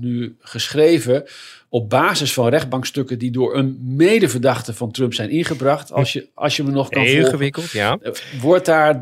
[0.00, 1.24] nu geschreven
[1.68, 5.92] op basis van rechtbankstukken die door een medeverdachte van Trump zijn ingebracht.
[5.92, 7.62] Als je, als je me nog kan Heel volgen.
[7.72, 7.98] ja.
[8.40, 8.98] Wordt daar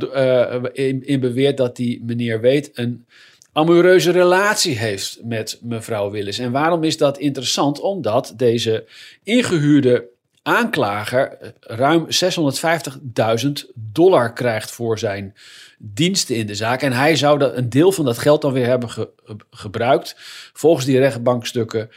[0.73, 3.07] in, in beweerd dat die meneer Weet een
[3.53, 6.39] amoureuze relatie heeft met mevrouw Willis.
[6.39, 7.81] En waarom is dat interessant?
[7.81, 8.85] Omdat deze
[9.23, 10.05] ingehuurde
[10.43, 15.35] aanklager eh, ruim 650.000 dollar krijgt voor zijn
[15.79, 16.83] diensten in de zaak.
[16.83, 19.11] En hij zou dat, een deel van dat geld dan weer hebben ge-
[19.51, 20.15] gebruikt,
[20.53, 21.91] volgens die rechtbankstukken,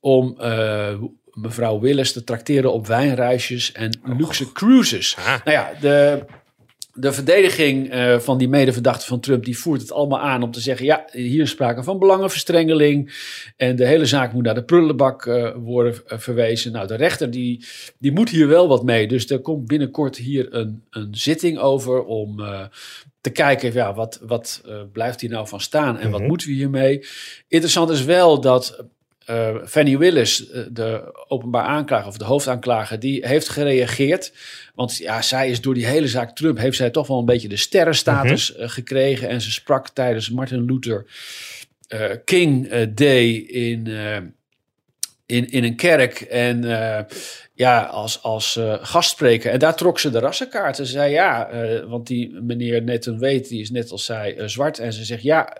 [0.00, 0.94] om eh,
[1.32, 5.16] mevrouw Willis te trakteren op wijnreisjes en luxe cruises.
[5.18, 5.26] Ah.
[5.26, 6.24] Nou ja, de,
[7.00, 10.60] de verdediging eh, van die medeverdachte van Trump, die voert het allemaal aan om te
[10.60, 13.12] zeggen, ja, hier is sprake van belangenverstrengeling
[13.56, 16.72] en de hele zaak moet naar de prullenbak eh, worden eh, verwezen.
[16.72, 17.64] Nou, de rechter die,
[17.98, 22.04] die moet hier wel wat mee, dus er komt binnenkort hier een, een zitting over
[22.04, 22.36] om
[23.20, 26.28] te kijken, ja, wat, wat blijft hier nou van staan en wat Mhm.
[26.28, 27.06] moeten we hiermee?
[27.48, 28.84] Interessant is wel dat
[29.28, 34.32] eh, Fanny Willis, eh, de openbaar aanklager of de hoofdaanklager, die heeft gereageerd.
[34.74, 37.48] Want ja, zij is door die hele zaak Trump, heeft zij toch wel een beetje
[37.48, 39.28] de sterrenstatus eh, gekregen.
[39.28, 41.06] En ze sprak tijdens Martin Luther
[42.24, 43.86] King Day in,
[45.26, 46.20] in, in een kerk.
[46.20, 46.62] En
[47.54, 49.50] ja, als, als gastspreker.
[49.50, 50.76] En daar trok ze de rassenkaart.
[50.76, 51.48] Ze zei ja,
[51.86, 54.78] want die meneer Nathan Weet, die is net als zij zwart.
[54.78, 55.56] En ze zegt ja,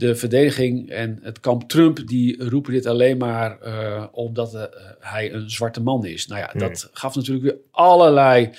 [0.00, 4.62] de verdediging en het kamp Trump, die roepen dit alleen maar eh, omdat eh,
[5.00, 6.26] hij een zwarte man is.
[6.26, 8.50] Nou ja, dat gaf natuurlijk weer allerlei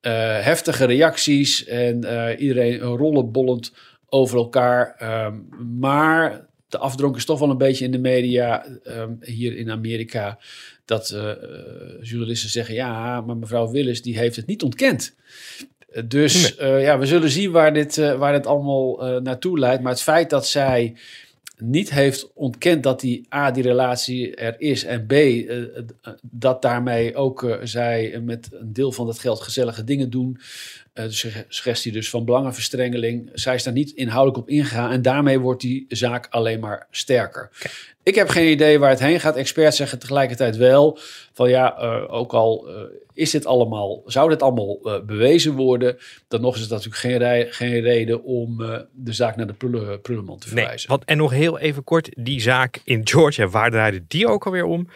[0.00, 1.64] eh, heftige reacties.
[1.64, 1.96] En
[2.38, 3.72] iedereen rollenbollend
[4.08, 4.94] over elkaar.
[4.98, 5.34] Ehm,
[5.78, 10.38] maar de afdronk is toch wel een beetje in de media ehm, hier in Amerika.
[10.84, 11.08] Dat
[12.00, 15.14] journalisten zeggen, ja, maar mevrouw Willis die heeft het niet ontkend.
[16.04, 19.82] Dus eh, ja, we zullen zien waar dit, eh, waar dit allemaal eh, naartoe leidt.
[19.82, 20.94] Maar het feit dat zij
[21.58, 24.84] niet heeft ontkend dat die A, die relatie er is.
[24.84, 25.14] En B,
[26.22, 30.38] dat daarmee ook zij met een deel van dat geld gezellige dingen doen.
[30.94, 33.30] Eh, de sugge- suggestie dus van belangenverstrengeling.
[33.32, 34.90] Zij is daar niet inhoudelijk op ingegaan.
[34.90, 37.50] En daarmee wordt die zaak alleen maar sterker.
[38.02, 39.36] Ik heb geen idee waar het heen gaat.
[39.36, 40.98] Experts zeggen tegelijkertijd wel
[41.32, 42.74] van ja, eh, ook al eh,
[43.12, 45.96] is dit allemaal, zou dit allemaal bewezen worden,
[46.28, 48.56] dan nog is het natuurlijk geen, geen reden om
[48.92, 50.88] de zaak naar de prullen, prullenman te Nee, verwijzen.
[50.88, 54.64] want, en nog heel even kort, die zaak in Georgia, waar draaide die ook alweer
[54.64, 54.88] om?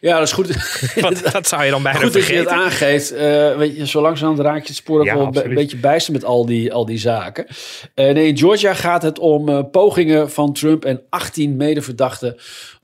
[0.00, 0.48] Ja, dat is goed.
[1.32, 2.64] Dat zou je dan bijna Goed dat je het vergeten.
[2.64, 3.12] aangeeft.
[3.12, 6.12] Eh, weet je, zo langzamerhand raak je het spoor ook Ja, wel een beetje bijster
[6.12, 7.46] met al die, al die zaken.
[7.94, 12.36] Eh, nee, in Georgia gaat het om eh, pogingen van Trump en 18 medeverdachten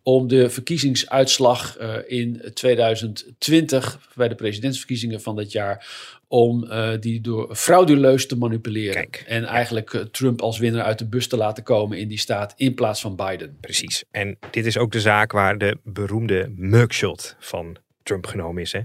[0.09, 5.87] om de verkiezingsuitslag eh, in 2020 bij de presidentsverkiezingen van dat jaar
[6.29, 8.95] om eh, die door frauduleus te manipuleren.
[8.95, 9.25] Kijk.
[9.27, 12.55] en eigenlijk eh, Trump als winnaar uit de bus te laten komen in die staat
[12.57, 13.57] in plaats van Biden.
[13.61, 14.05] Precies.
[14.11, 18.73] En dit is ook de zaak waar de beroemde mugshot van Trump genomen is.
[18.73, 18.81] Hè?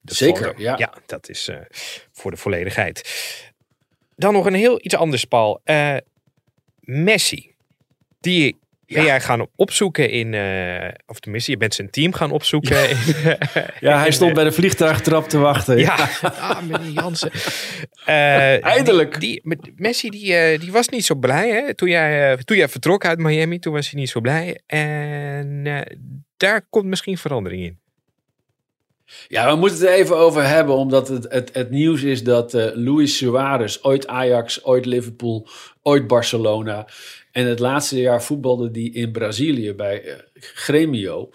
[0.00, 0.62] De Zeker, foto.
[0.62, 0.78] ja.
[0.78, 1.50] Ja, dat is
[2.12, 3.10] voor de volledigheid.
[4.16, 5.60] Dan nog een heel iets anders, Paul.
[6.80, 7.54] Messi.
[8.20, 10.34] Die ben jij gaan opzoeken in...
[10.34, 12.90] eh, of tenminste, je bent zijn team gaan opzoeken.
[12.90, 12.96] in,
[13.80, 15.78] Ja, hij stond bij de vliegtuigtrap te wachten.
[15.78, 17.30] Ja, ah, meneer Jansen.
[18.04, 19.20] Eh, Eindelijk.
[19.20, 19.42] Die,
[19.76, 21.50] Messi die, eh, die was niet zo blij.
[21.50, 21.74] Hè?
[21.74, 24.60] Toen, jij, eh, toen jij vertrok uit Miami, toen was hij niet zo blij.
[24.66, 25.80] En eh,
[26.36, 27.78] daar komt misschien verandering in.
[29.28, 32.66] Ja, we moeten het even over hebben, omdat het, het, het nieuws is dat eh,
[32.74, 35.48] Luis Suarez, ooit Ajax, ooit Liverpool,
[35.82, 36.86] ooit Barcelona.
[37.36, 41.30] En het laatste jaar voetbalde die in Brazilië bij eh, Gremio.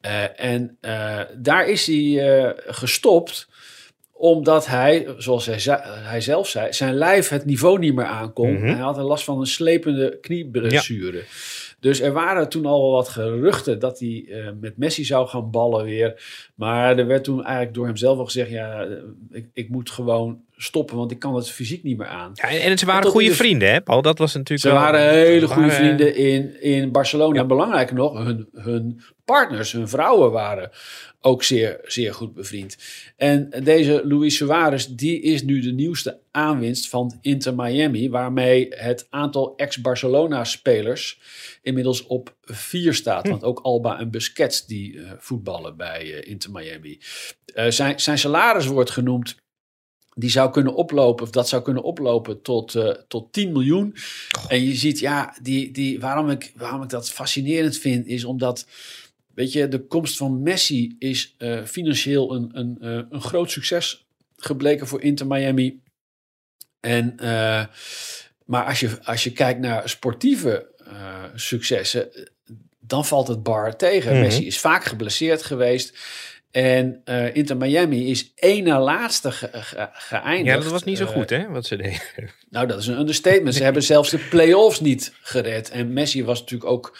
[0.00, 3.48] Eh, en eh, daar is hij gestopt
[4.12, 5.58] omdat hij, zoals hij,
[6.02, 8.52] hij zelf zei, zijn lijf het niveau niet meer aankon.
[8.52, 8.64] Mhm.
[8.64, 11.24] Hij had last van een slepende knieblessure.
[11.80, 14.28] Dus er waren toen al wel wat geruchten dat hij
[14.60, 16.22] met Messi zou gaan ballen weer.
[16.54, 18.86] Maar er werd toen eigenlijk door hemzelf al gezegd: ja,
[19.30, 22.30] ik, ik moet gewoon stoppen, want ik kan het fysiek niet meer aan.
[22.34, 24.02] Ja, en, en ze waren goede de- vrienden, hè Paul?
[24.02, 27.40] Dat was natuurlijk Ze wel- waren hele goede waren- vrienden in, in Barcelona.
[27.40, 30.70] En belangrijker nog, hun, hun partners, hun vrouwen waren
[31.20, 32.76] ook zeer, zeer goed bevriend.
[33.16, 39.06] En deze Luis Suarez, die is nu de nieuwste aanwinst van Inter Miami, waarmee het
[39.10, 41.18] aantal ex-Barcelona-spelers
[41.62, 43.28] inmiddels op vier staat.
[43.28, 46.98] Want ook Alba en Busquets die eh, voetballen bij eh, Inter Miami.
[47.54, 49.36] Eh, zijn, zijn salaris wordt genoemd
[50.18, 53.94] die zou kunnen oplopen, of dat zou kunnen oplopen tot, eh, tot 10 miljoen.
[54.48, 58.66] En je ziet, ja, die, die, waarom, ik, waarom ik dat fascinerend vind, is omdat,
[59.34, 64.06] weet je, de komst van Messi is eh, financieel een, een, eh, een groot succes
[64.36, 65.80] gebleken voor Inter Miami.
[66.80, 67.14] En,
[68.44, 70.74] maar als je, als je kijkt naar sportieve
[71.34, 72.30] successen,
[72.80, 74.12] dan valt het bar tegen.
[74.12, 74.20] Mhm.
[74.20, 75.98] Messi is vaak geblesseerd geweest.
[76.56, 80.56] En eh, Inter Miami is één na laatste ge- ge- geëindigd.
[80.56, 81.48] Ja, dat was niet zo goed, hè?
[81.48, 82.00] Wat ze deden.
[82.50, 83.54] nou, dat is een understatement.
[83.54, 85.70] Ze hebben zelfs de play-offs niet gered.
[85.70, 86.98] En Messi was natuurlijk ook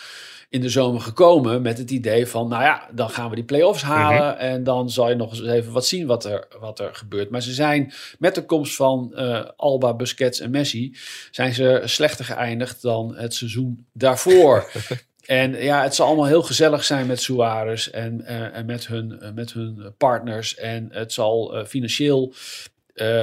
[0.49, 2.49] in de zomer gekomen met het idee van...
[2.49, 4.39] nou ja, dan gaan we die play-offs halen...
[4.39, 7.31] en dan zal je nog eens even wat zien wat er, wat er gebeurt.
[7.31, 10.97] Maar ze zijn met de komst van eh, Alba, Busquets en Messi...
[11.31, 14.71] zijn ze slechter geëindigd dan het seizoen daarvoor...
[15.27, 19.21] En ja, het zal allemaal heel gezellig zijn met Suarez en, eh, en met, hun,
[19.21, 20.55] eh, met hun partners.
[20.55, 22.35] En het zal eh, financieel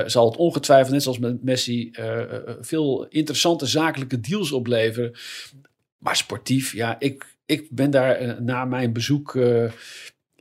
[0.06, 1.92] zal het ongetwijfeld, net zoals met Messi,
[2.62, 5.14] veel interessante zakelijke deals opleveren.
[5.98, 9.36] Maar sportief, ja, ik, ik ben daar na mijn bezoek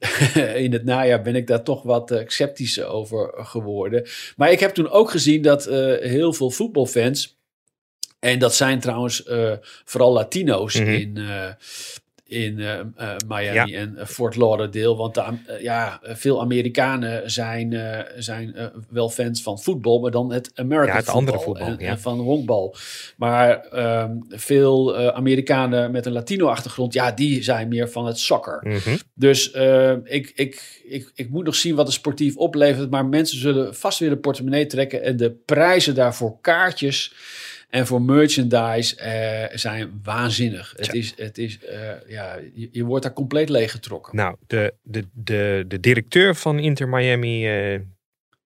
[0.64, 4.06] in het najaar ben ik daar toch wat eh, sceptisch over geworden.
[4.36, 5.64] Maar ik heb toen ook gezien dat
[6.00, 7.40] heel veel voetbalfans,
[8.22, 9.52] en dat zijn trouwens eh,
[9.84, 10.90] vooral Latino's Mhm.
[10.90, 11.46] in, eh,
[12.24, 14.96] in eh, Miami en Fort Lauderdale.
[14.96, 15.22] Want de
[15.60, 17.76] ja, veel Amerikanen zijn,
[18.16, 18.56] zijn
[18.90, 21.88] wel fans van voetbal, maar dan het American Ja, het andere voetbal en, ja.
[21.88, 22.76] en van honkbal.
[23.16, 28.58] Maar ehm, veel Amerikanen met een Latino-achtergrond, ja, die zijn meer van het soccer.
[28.62, 28.96] Mhm.
[29.14, 29.50] Dus
[30.04, 32.90] ik, ik, ik, ik moet nog zien wat het sportief oplevert.
[32.90, 35.02] Maar mensen zullen vast weer de portemonnee trekken.
[35.02, 37.14] En de prijzen daarvoor kaartjes
[37.72, 40.74] en voor merchandise eh, zijn waanzinnig.
[40.76, 44.16] Het is, het is eh, ja, je, je wordt daar compleet leeggetrokken.
[44.16, 47.80] Nou, de, de, de, de directeur van Inter Miami, eh,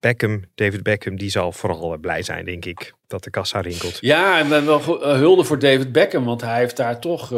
[0.01, 3.99] Beckham, David Beckham, die zal vooral blij zijn, denk ik, dat de kassa rinkelt.
[4.01, 4.83] Ja, en wel
[5.17, 7.31] hulde voor David Beckham, want hij heeft daar toch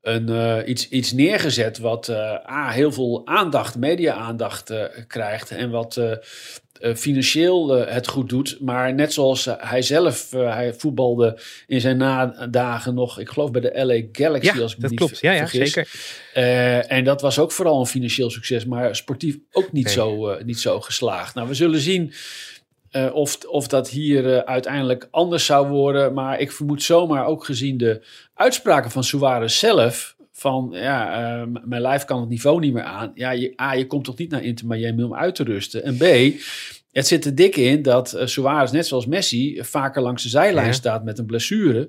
[0.00, 4.72] een, iets, iets neergezet wat A, heel veel aandacht, media-aandacht
[5.06, 6.00] krijgt en wat
[6.96, 8.56] financieel eh, het goed doet.
[8.60, 13.50] Maar net zoals eh, hij zelf, eh, hij voetbalde in zijn nadagen nog, ik geloof
[13.50, 15.20] bij de LA Galaxy, Ja, als ik me dat niet klopt.
[15.20, 15.72] Ja, ja, vergis.
[15.72, 15.90] zeker.
[16.34, 19.94] Eh, en dat was ook vooral een financieel succes, maar sportief ook niet, Nee.
[19.94, 21.34] zo, eh, niet zo geslaagd.
[21.34, 22.12] Nou, we zullen zien
[22.88, 26.14] eh, of, of dat hier eh, uiteindelijk anders zou worden.
[26.14, 30.16] Maar ik vermoed zomaar ook gezien de uitspraken van Suarez zelf.
[30.38, 33.10] Van ja, eh, mijn lijf kan het niveau niet meer aan.
[33.14, 35.84] Ja, je, A, je komt toch niet naar Inter Miami om uit te rusten.
[35.84, 36.34] En B,
[36.92, 40.66] het zit er dik in dat eh, Suarez, net zoals Messi, vaker langs de zijlijn
[40.66, 40.72] Ja.
[40.72, 41.88] staat met een blessure.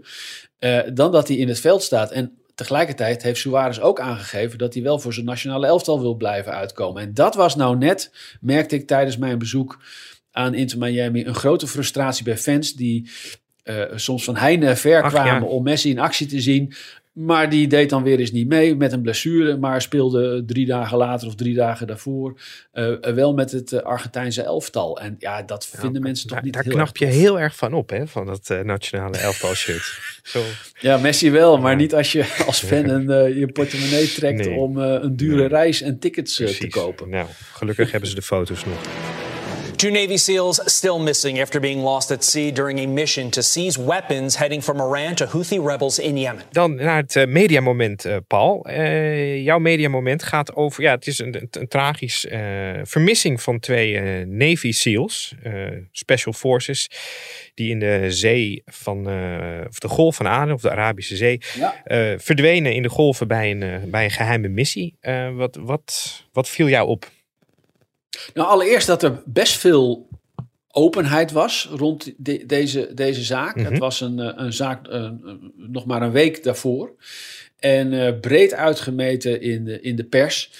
[0.59, 2.11] eh, dan dat hij in het veld staat.
[2.11, 6.53] En tegelijkertijd heeft Suarez ook aangegeven dat hij wel voor zijn nationale elftal wil blijven
[6.53, 7.01] uitkomen.
[7.01, 9.79] En dat was nou net, merkte ik tijdens mijn bezoek
[10.31, 13.09] aan Inter Miami, een grote frustratie bij fans die
[13.95, 15.53] soms van heine ver Ach, kwamen ja.
[15.55, 16.73] om Messi in actie te zien.
[17.11, 19.57] Maar die deed dan weer eens niet mee met een blessure.
[19.57, 22.39] Maar speelde drie dagen later of drie dagen daarvoor
[22.71, 24.99] eh, wel met het eh, Argentijnse elftal.
[24.99, 27.73] En ja, dat vinden mensen toch daar, niet daar heel knap je heel erg van
[27.73, 28.07] op, hè?
[28.07, 29.99] Van dat eh, nationale elftal shirt.
[30.23, 30.41] Zo.
[30.79, 31.77] Ja, Messi wel, maar Ja.
[31.77, 34.57] niet als je als fan een, eh, je portemonnee trekt Nee.
[34.57, 35.47] om eh, een dure Nee.
[35.47, 37.09] reis en tickets eh, te kopen.
[37.09, 38.77] Nou, gelukkig hebben ze de foto's nog.
[39.79, 43.81] Two Navy SEALs still missing after being lost at sea during a mission to seize
[43.81, 46.43] weapons heading from Iran to Houthi rebels in Yemen.
[46.51, 48.65] Dan naar het eh, mediamoment, eh, Paul.
[48.65, 50.83] Eh, jouw mediamoment gaat over...
[50.83, 52.39] Ja, het is een, een, een tragisch eh,
[52.83, 55.33] vermissing van twee eh, Navy SEALs.
[55.43, 55.53] eh,
[55.91, 56.89] Special Forces.
[57.53, 59.09] Die in de zee van...
[59.09, 61.41] eh, of de Golf van Aden, of de Arabische Zee...
[61.55, 61.81] Ja.
[61.83, 64.95] eh, verdwenen in de golven bij een, bij een geheime missie.
[64.99, 67.09] Eh, wat, wat, wat viel jou op?
[68.33, 70.07] Nou, allereerst dat er best veel
[70.71, 73.55] openheid was rond de- deze, deze zaak.
[73.55, 73.65] Mhm.
[73.65, 75.09] Het was een, eh, een zaak eh,
[75.55, 76.95] nog maar een week daarvoor.
[77.59, 80.51] En eh, breed uitgemeten in de, in de pers.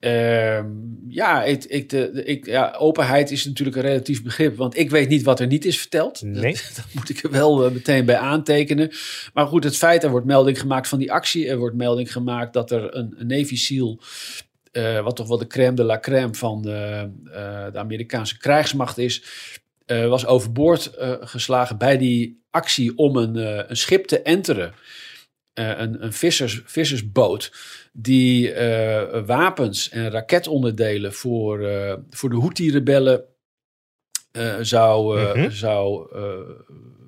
[0.00, 0.66] Ehm,
[1.08, 5.08] ja, ik, ik, de, ik, ja, openheid is natuurlijk een relatief begrip, want ik weet
[5.08, 6.22] niet wat er niet is verteld.
[6.24, 6.52] Nee.
[6.52, 8.90] Dat, dat moet ik er wel meteen bij aantekenen.
[9.34, 11.48] Maar goed, het feit, er wordt melding gemaakt van die actie.
[11.48, 13.98] Er wordt melding gemaakt dat er een, een Navy SEAL,
[14.70, 18.98] eh, wat toch wel de crème de la crème van de, eh, de Amerikaanse krijgsmacht
[18.98, 19.22] is,
[19.86, 23.36] eh, was overboord geslagen bij die actie om een,
[23.70, 24.72] een schip te enteren.
[25.54, 27.52] Een, een vissers, vissersboot
[27.92, 28.54] die
[29.26, 31.58] wapens en raketonderdelen voor,
[32.10, 33.24] voor de Houthi-rebellen
[34.60, 35.50] zou, Mhm.
[35.50, 36.08] zou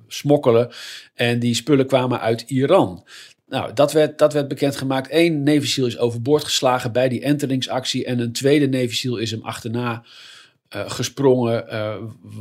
[0.07, 0.69] smokkelen.
[1.13, 3.05] En die spullen kwamen uit Iran.
[3.53, 5.07] Nou, dat werd, dat werd bekendgemaakt.
[5.11, 8.05] Eén Navy is overboord geslagen bij die enteringsactie.
[8.05, 10.03] En een tweede Navy is hem achterna
[10.69, 11.69] eh, gesprongen.
[11.69, 11.95] eh,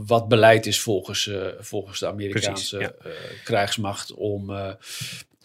[0.07, 4.53] wat beleid is volgens, eh, volgens de Amerikaanse Precies, krijgsmacht om,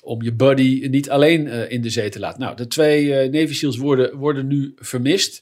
[0.02, 2.40] om je buddy niet alleen in de zee te laten.
[2.42, 5.42] Nou, de twee Navy SEALs worden, worden nu vermist.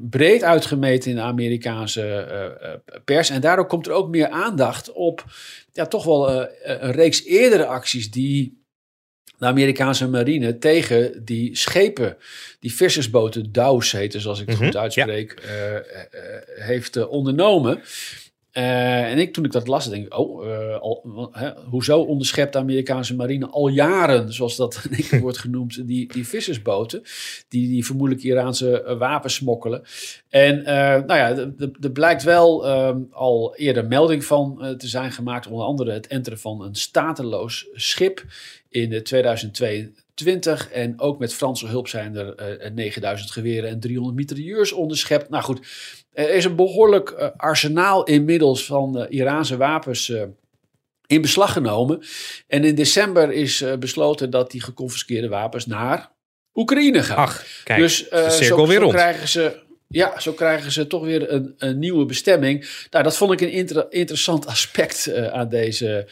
[0.00, 2.70] Breed uitgemeten in de Amerikaanse
[3.04, 3.30] pers.
[3.30, 5.24] En daardoor komt er ook meer aandacht op
[5.72, 8.59] ja, toch wel een reeks eerdere acties die
[9.38, 12.16] de Amerikaanse marine tegen die schepen,
[12.60, 15.82] die vissersboten, Dows heten zoals ik het Mhm, goed uitspreek, eh, eh, eh,
[16.66, 17.82] heeft eh, ondernomen.
[18.52, 20.44] En ik, toen ik dat las, denk ik, oh,
[20.80, 24.82] al, wa- hè, hoezo onderschept de Amerikaanse marine al jaren, zoals dat
[25.20, 27.02] wordt genoemd, die, die vissersboten,
[27.48, 29.82] die, die vermoedelijk Iraanse wapens smokkelen.
[30.28, 35.64] En nou ja, er- blijkt wel ehm, al eerder melding van te zijn gemaakt, onder
[35.66, 38.24] andere het enteren van een stateloos schip
[38.70, 40.70] in eh, 2022.
[40.70, 45.28] En ook met Franse hulp zijn er eh, 9000 geweren en 300 mitrailleurs onderschept.
[45.28, 45.66] Nou goed,
[46.12, 50.22] er is een behoorlijk eh, arsenaal inmiddels van eh, Iraanse wapens eh,
[51.06, 52.02] in beslag genomen.
[52.46, 56.10] En in december is eh, besloten dat die geconfiskeerde wapens naar
[56.54, 57.16] Oekraïne gaan.
[57.16, 59.68] Ach, kijk, dus eh, zo, weer zo krijgen ze.
[59.92, 62.86] Ja, zo krijgen ze toch weer een, een nieuwe bestemming.
[62.90, 66.08] Nou, dat vond ik een inter- interessant aspect eh, aan deze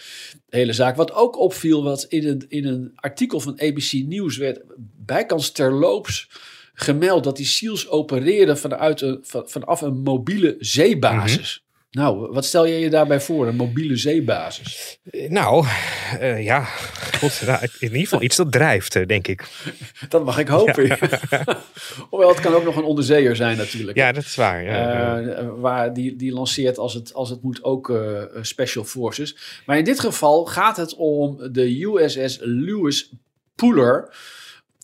[0.49, 0.97] hele zaak.
[0.97, 4.61] Wat ook opviel, wat in een, in een artikel van ABC News werd
[4.97, 6.29] bijkans terloops
[6.75, 11.63] gemeld dat die SEALs opereerden vanuit een, van, vanaf een mobiele zeebasis.
[11.91, 14.99] Nou, wat stel je je daarbij voor, een mobiele zeebasis?
[15.11, 15.67] Eh, Nou,
[16.19, 16.65] eh, ja,
[17.19, 19.45] God, nou, in ieder geval iets dat drijft, eh, denk ik.
[20.09, 20.99] Dat mag ik hopen.
[22.11, 23.97] Hoewel, het kan ook nog een onderzeeër zijn natuurlijk.
[23.97, 24.65] Ja, dat is waar.
[24.65, 25.45] Ja.
[25.45, 27.93] Waar die, die lanceert als het, als het moet ook
[28.41, 29.37] Special Forces.
[29.67, 33.13] Maar in dit geval gaat het om de USS Lewis
[33.55, 34.15] Puller.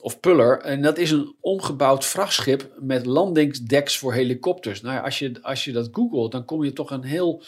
[0.05, 0.61] Of Puller.
[0.61, 4.81] En dat is een omgebouwd vrachtschip met landingsdeks voor helikopters.
[4.81, 7.43] Nou ja, als je, als je dat googelt, dan kom je toch een heel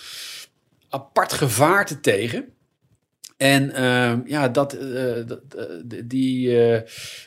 [0.88, 2.44] apart gevaarte tegen.
[3.36, 5.26] En ehm, ja, dat, eh, eh,
[6.04, 6.56] die,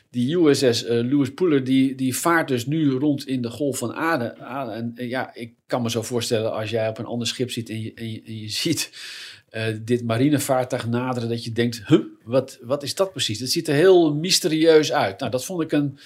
[0.09, 3.93] die USS eh, Louis Puller, die, die vaart dus nu rond in de Golf van
[3.93, 4.37] Aden.
[4.73, 7.81] En ja, ik kan me zo voorstellen als jij op een ander schip zit en
[7.81, 8.91] je, en je, en je ziet
[9.49, 13.39] eh, dit marinevaartuig naderen, dat je denkt, huh, wat, wat is dat precies?
[13.39, 15.19] Het ziet er heel mysterieus uit.
[15.19, 15.97] Nou, dat vond ik een,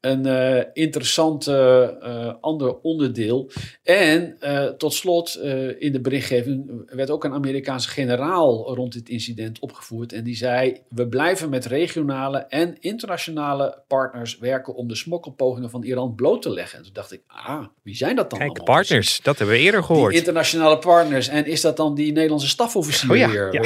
[0.00, 3.50] een eh, interessant eh, eh, ander onderdeel.
[3.82, 4.36] En
[4.78, 5.36] tot slot,
[5.78, 10.12] in de berichtgeving werd ook een Amerikaanse generaal rond dit incident opgevoerd.
[10.12, 15.82] En die zei: We blijven met regionale en internationale partners werken om de smokkelpogingen van
[15.82, 16.78] Iran bloot te leggen.
[16.78, 18.38] En toen dacht ik: Ah, wie zijn dat dan?
[18.38, 18.76] Kijk, allemaal?
[18.76, 20.10] partners, dat hebben we eerder gehoord.
[20.10, 21.28] Die internationale partners.
[21.28, 23.52] En is dat dan die Nederlandse stafofficier Oh ja, weer?
[23.52, 23.60] ja.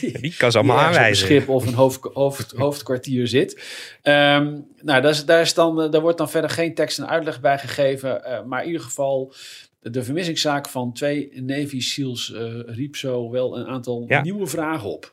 [0.00, 1.26] Die- Die kan ze allemaal op een aanwijzen.
[1.26, 3.62] schip of een hoofd, hoofd, hoofdkwartier zit.
[4.02, 4.44] Ehm,
[4.82, 7.40] nou, daar, is, daar, is dan, eh, daar wordt dan verder geen tekst en uitleg
[7.40, 8.24] bij gegeven.
[8.24, 9.34] eh, maar in ieder geval,
[9.80, 14.22] de vermissingszaak van twee Navy SEALs eh, riep zo wel een aantal Ja.
[14.22, 15.12] nieuwe vragen op.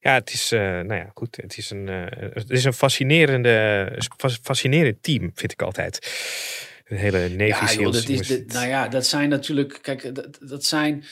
[0.00, 1.36] Ja, het is, nou ja, goed.
[1.36, 5.98] Het is een, eh, het is een fascinerende, fas- fascinerend team, vind ik altijd.
[6.88, 8.06] De hele Navy Ja, joh, SEALs.
[8.06, 11.04] dat, is, nou ja, dat zijn natuurlijk, kijk, dat, dat zijn...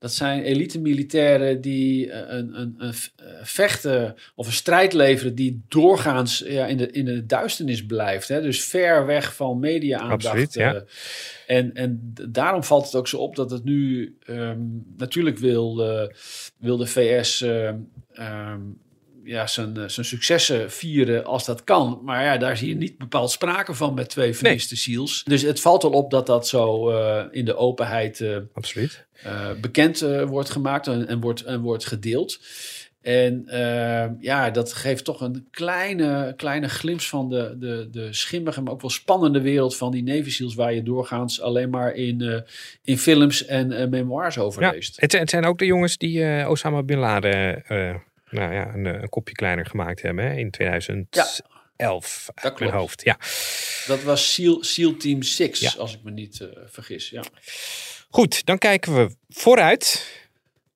[0.00, 5.34] Dat zijn elite militairen die eh, een, een, een eh, vechten of een strijd leveren
[5.34, 8.28] die doorgaans ja, in, de, in de duisternis blijft.
[8.28, 8.42] Hè?
[8.42, 10.26] Dus ver weg van media-aandacht.
[10.26, 10.74] Absoluut, ja.
[10.74, 14.60] eh, en, en daarom valt het ook zo op dat het nu ehm,
[14.96, 15.76] natuurlijk wil,
[16.56, 17.76] wil de VS ehm,
[18.12, 18.60] ehm,
[19.24, 22.00] ja, zijn, eh, zijn successen vieren als dat kan.
[22.04, 25.24] Maar ja, daar zie je niet bepaald sprake van met twee vermiste SEALs.
[25.24, 29.06] Dus het valt wel op dat dat zo eh, in de openheid eh, Absoluut.
[29.60, 32.40] bekend wordt gemaakt en, en, wordt, en wordt gedeeld.
[33.00, 33.44] En
[34.20, 38.80] ja, dat geeft toch een kleine, kleine glimp van de, de, de schimmige, maar ook
[38.80, 42.44] wel spannende wereld van die Navy SEALs, waar je doorgaans alleen maar in,
[42.84, 45.00] in films en memoirs over Ja, leest.
[45.00, 47.62] het, het zijn ook de jongens die Osama Bin Laden
[48.30, 52.28] nou ja, een, eh, een kopje kleiner gemaakt hebben hè, in 2011.
[52.34, 52.72] uit mijn klopt.
[52.72, 53.02] hoofd.
[53.04, 53.16] Ja.
[53.86, 55.72] Dat was SEAL, SEAL Team 6, Ja.
[55.78, 57.08] als ik me niet eh, vergis.
[57.10, 57.22] Ja.
[58.10, 60.08] Goed, dan kijken we vooruit.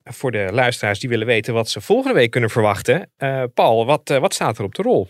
[0.04, 3.10] Voor de luisteraars die willen weten wat ze volgende week kunnen verwachten.
[3.16, 5.08] Eh, Paul, wat, wat staat er op de rol?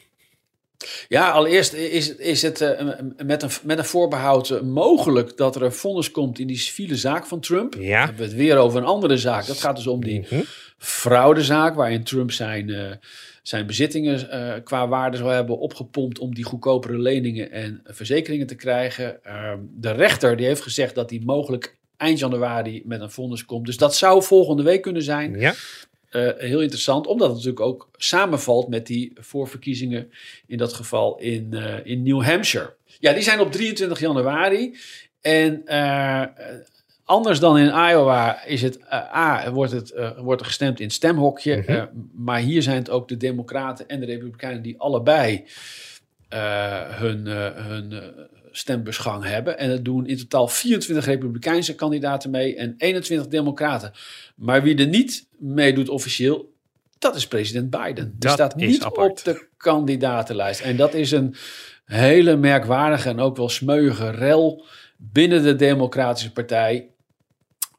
[1.08, 2.86] Ja, allereerst is, is het eh,
[3.24, 6.96] met, een, met een voorbehoud eh, mogelijk dat er een vonnis komt in die civiele
[6.96, 7.74] zaak van Trump.
[7.74, 7.80] Ja.
[7.80, 9.46] Dan hebben we het weer over een andere zaak.
[9.46, 10.42] Dat gaat dus om die Mhm.
[10.78, 12.90] fraudezaak, waarin Trump zijn, eh,
[13.42, 19.24] zijn bezittingen qua waarde zou hebben opgepompt om die goedkopere leningen en verzekeringen te krijgen.
[19.24, 23.66] Ehm, de rechter die heeft gezegd dat hij mogelijk eind januari met een vonnis komt.
[23.66, 25.38] Dus dat zou volgende week kunnen zijn.
[25.38, 25.54] Ja,
[26.14, 30.12] Eh, heel interessant, omdat het natuurlijk ook samenvalt met die voorverkiezingen,
[30.46, 32.74] in dat geval in, eh, in New Hampshire.
[33.00, 34.76] Ja, die zijn op 23 januari.
[35.20, 36.22] En eh,
[37.04, 41.64] anders dan in Iowa is het, A, wordt, het, wordt er gestemd in het stemhokje.
[41.66, 41.86] Mhm.
[42.12, 45.44] maar hier zijn het ook de Democraten en de Republikeinen die allebei
[46.88, 48.02] hun, hun
[48.56, 49.58] stembusgang hebben.
[49.58, 53.92] En het doen in totaal 24 Republikeinse kandidaten mee en 21 Democraten.
[54.34, 56.54] Maar wie er niet meedoet officieel,
[56.98, 58.10] dat is president Biden.
[58.10, 60.60] Die Dat staat niet op de kandidatenlijst.
[60.60, 61.34] En dat is een
[61.84, 64.64] hele merkwaardige en ook wel smeuïge rel
[64.96, 66.88] binnen de Democratische Partij.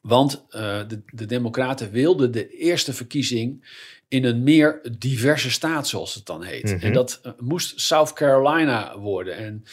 [0.00, 3.64] Want eh, de, de Democraten wilden de eerste verkiezing
[4.08, 6.64] in een meer diverse staat, zoals het dan heet.
[6.64, 6.84] Mhm.
[6.84, 9.36] En dat eh, moest South Carolina worden.
[9.36, 9.64] En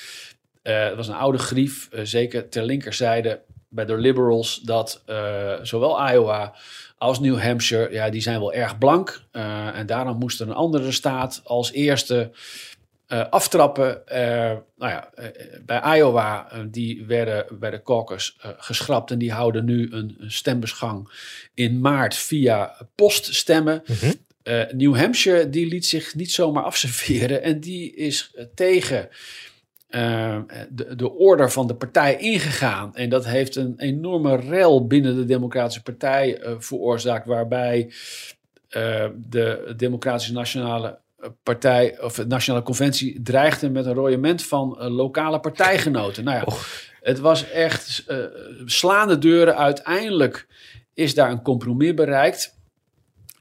[0.62, 3.42] eh, het was een oude grief, zeker ter linkerzijde
[3.74, 6.56] bij de liberals, dat eh, zowel Iowa
[6.98, 9.24] als New Hampshire, ja, die zijn wel erg blank.
[9.32, 12.32] Eh, en daarom moest er een andere staat als eerste
[13.08, 14.02] eh, aftrappen.
[14.78, 15.10] Nou ja,
[15.66, 21.10] bij Iowa, die werden bij de caucus geschrapt en die houden nu een, een stembusgang
[21.54, 23.84] in maart via poststemmen.
[24.44, 29.10] Eh, New Hampshire, die liet zich niet zomaar afserveren en die is tegen
[29.94, 30.38] eh,
[30.70, 32.96] de, de order van de partij ingegaan.
[32.96, 37.91] En dat heeft een enorme rel binnen de Democratische Partij eh, veroorzaakt, waarbij
[38.70, 41.00] eh, de Democratische Nationale
[41.44, 46.24] Partij, of de Nationale Conventie, dreigde met een royement van lokale partijgenoten.
[46.24, 46.54] Nou ja,
[47.02, 48.06] het was echt
[48.66, 49.58] slaande deuren.
[49.58, 50.48] Uiteindelijk
[50.94, 52.58] is daar een compromis bereikt.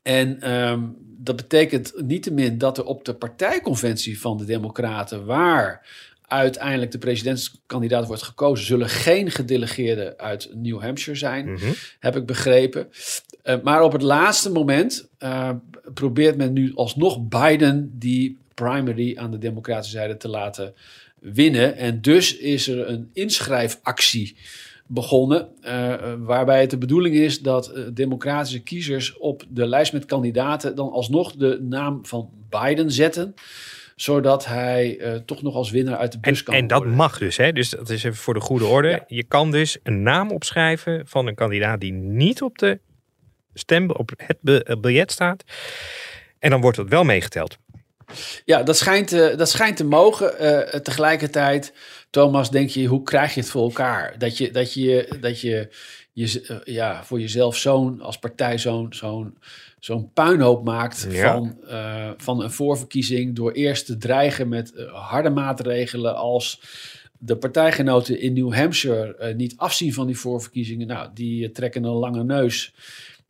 [0.02, 0.80] En ehm,
[1.18, 5.86] dat betekent niettemin dat er op de partijconventie van de Democraten, waar
[6.32, 11.72] uiteindelijk de presidentskandidaat wordt gekozen, zullen geen gedelegeerden uit New Hampshire zijn, Mhm.
[11.98, 12.88] heb ik begrepen.
[13.42, 15.50] Eh, maar op het laatste moment eh,
[15.94, 20.74] probeert men nu alsnog Biden die primary aan de democratische zijde te laten
[21.20, 21.76] winnen.
[21.76, 24.36] En dus is er een inschrijfactie
[24.86, 25.48] begonnen.
[25.60, 30.90] eh, waarbij het de bedoeling is dat democratische kiezers op de lijst met kandidaten dan
[30.90, 33.34] alsnog de naam van Biden zetten.
[33.96, 37.18] Zodat hij eh, toch nog als winnaar uit de bus En, kan en dat mag
[37.18, 37.52] dus, hè?
[37.52, 39.04] Dus dat is even voor de goede orde.
[39.06, 42.80] Je kan dus een naam opschrijven van een kandidaat die niet op de
[43.54, 45.44] stem op het be- biljet staat.
[46.38, 47.58] En dan wordt dat wel meegeteld.
[48.44, 50.38] Ja, dat schijnt, eh, dat schijnt te mogen.
[50.38, 51.72] Eh, tegelijkertijd,
[52.10, 54.14] Thomas, denk je, hoe krijg je het voor elkaar?
[54.18, 55.68] Dat je, dat je, dat je,
[56.12, 59.38] je eh, ja, voor jezelf zo'n, als partij zo'n zo'n
[59.84, 61.32] zo'n puinhoop maakt Ja.
[61.32, 63.36] van, eh, van een voorverkiezing...
[63.36, 66.60] door eerst te dreigen met eh, harde maatregelen als
[67.18, 70.86] de partijgenoten in New Hampshire eh, niet afzien van die voorverkiezingen.
[70.86, 72.74] Nou, die trekken een lange neus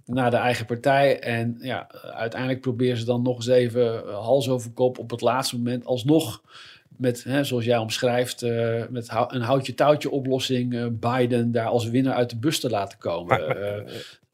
[0.06, 1.20] naar de eigen partij.
[1.20, 5.56] En ja, uiteindelijk proberen ze dan nog eens even hals over kop op het laatste
[5.56, 6.42] moment alsnog
[6.96, 8.42] met, hè, zoals jij omschrijft,
[8.90, 13.56] met hou- een houtje-touwtje oplossing Biden daar als winnaar uit de bus te laten komen.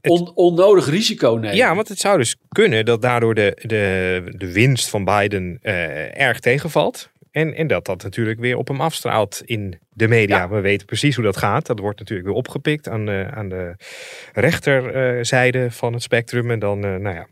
[0.03, 1.57] On- onnodig risico nemen.
[1.57, 6.21] Ja, want het zou dus kunnen dat daardoor de, de, de winst van Biden eh,
[6.21, 7.11] erg tegenvalt.
[7.31, 10.49] En, en dat dat natuurlijk weer op hem afstraalt in de media.
[10.49, 11.67] We weten precies hoe dat gaat.
[11.67, 13.77] Dat wordt natuurlijk weer opgepikt aan de, aan de
[14.33, 16.51] rechterzijde van het spectrum.
[16.51, 17.27] En dan, eh, nou ja,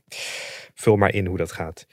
[0.75, 1.87] vul maar in hoe dat gaat.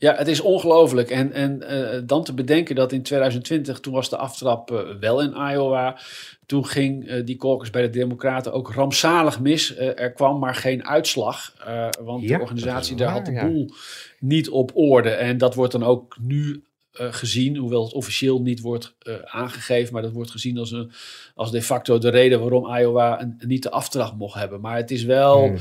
[0.00, 1.10] Ja, het is ongelooflijk.
[1.10, 5.22] En, en eh, dan te bedenken dat in 2020, toen was de aftrap eh, wel
[5.22, 5.98] in Iowa.
[6.46, 9.76] Toen ging eh, die caucus bij de Democraten ook rampzalig mis.
[9.76, 11.54] Er kwam maar geen uitslag,
[12.00, 13.46] want Ja, de organisatie daar had de ja.
[13.46, 13.70] boel
[14.18, 15.10] niet op orde.
[15.10, 18.94] En dat wordt dan ook nu gezien, hoewel het officieel niet wordt
[19.24, 20.92] aangegeven, maar dat wordt gezien als, een,
[21.34, 24.60] als de facto de reden waarom Iowa een, niet de aftrap mocht hebben.
[24.60, 25.58] Maar het is wel Hmm.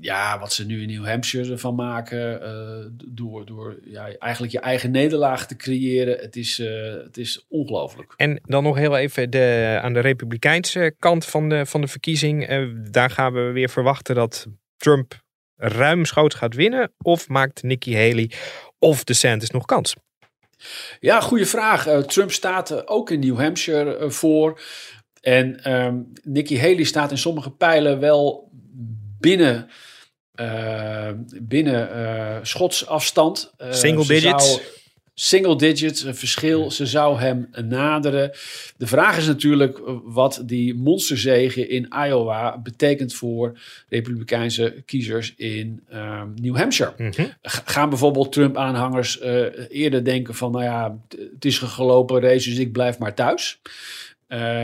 [0.00, 4.60] Ja, wat ze nu in New Hampshire ervan maken, eh, door, door ja, eigenlijk je
[4.60, 6.18] eigen nederlaag te creëren.
[6.18, 8.12] Het is, eh, het is ongelooflijk.
[8.16, 12.46] En dan nog heel even de, aan de republikeinse kant van de, van de verkiezing.
[12.46, 15.24] Eh, daar gaan we weer verwachten dat Trump
[15.56, 16.92] ruimschoots gaat winnen.
[16.98, 18.30] Of maakt Nikki Haley
[18.78, 19.94] of DeSantis nog kans?
[21.00, 22.04] Ja, goede vraag.
[22.06, 24.60] Trump staat ook in New Hampshire voor.
[25.20, 28.45] En ehm, Nikki Haley staat in sommige pijlen wel
[29.20, 29.68] binnen,
[30.34, 31.10] eh,
[31.42, 33.52] binnen eh, schotsafstand.
[33.56, 34.52] Eh, Single digits?
[34.52, 34.60] zou-
[35.18, 36.70] single digits, een verschil.
[36.70, 38.30] Ze zou hem naderen.
[38.76, 43.58] De vraag is natuurlijk wat die monsterzege in Iowa betekent voor
[43.88, 46.92] republikeinse kiezers in ehm, New Hampshire.
[47.42, 49.20] Ga- Gaan bijvoorbeeld Trump-aanhangers
[49.68, 50.98] eerder denken van, nou ja,
[51.32, 53.60] het is een gelopen race, dus ik blijf maar thuis.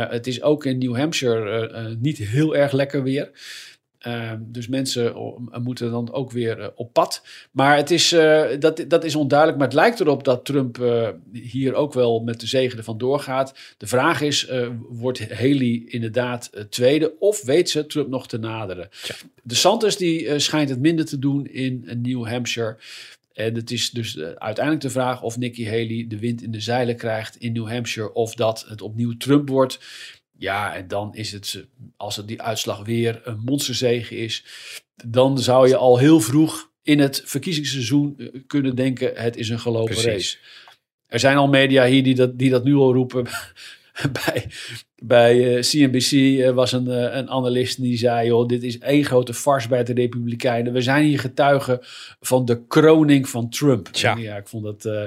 [0.09, 3.31] Het is ook in New Hampshire niet heel erg lekker weer.
[4.03, 7.23] Eh, dus mensen oh, moeten dan ook weer eh, op pad.
[7.51, 9.59] Maar het is, eh, dat, dat is onduidelijk.
[9.59, 13.55] Maar het lijkt erop dat Trump eh, hier ook wel met de zegen ervan doorgaat.
[13.79, 17.15] De vraag is, eh, wordt Haley inderdaad eh, tweede?
[17.19, 18.89] Of weet ze Trump nog te naderen?
[19.43, 22.77] De Santos die eh, schijnt het minder te doen in eh, New Hampshire.
[23.33, 26.61] En het is dus eh, uiteindelijk de vraag of Nikki Haley de wind in de
[26.61, 28.13] zeilen krijgt in New Hampshire.
[28.13, 29.81] Of dat het opnieuw Trump wordt.
[30.43, 31.66] Ja, en dan is het,
[31.97, 34.45] als het die uitslag weer een monsterzege is,
[35.05, 39.61] dan zou je al heel vroeg in het verkiezingsseizoen eh, kunnen denken: het is een
[39.61, 40.12] gelopen Precies.
[40.12, 40.36] race.
[41.07, 43.26] Er zijn al media hier die dat, die dat nu al roepen.
[44.24, 44.47] bij
[45.05, 49.05] bij eh, CNBC eh, was een, eh, een analist die zei: joh, dit is één
[49.05, 50.73] grote farce bij de Republikeinen.
[50.73, 51.79] We zijn hier getuigen
[52.21, 53.89] van de kroning van Trump.
[53.93, 55.03] Ja, ik vond eh,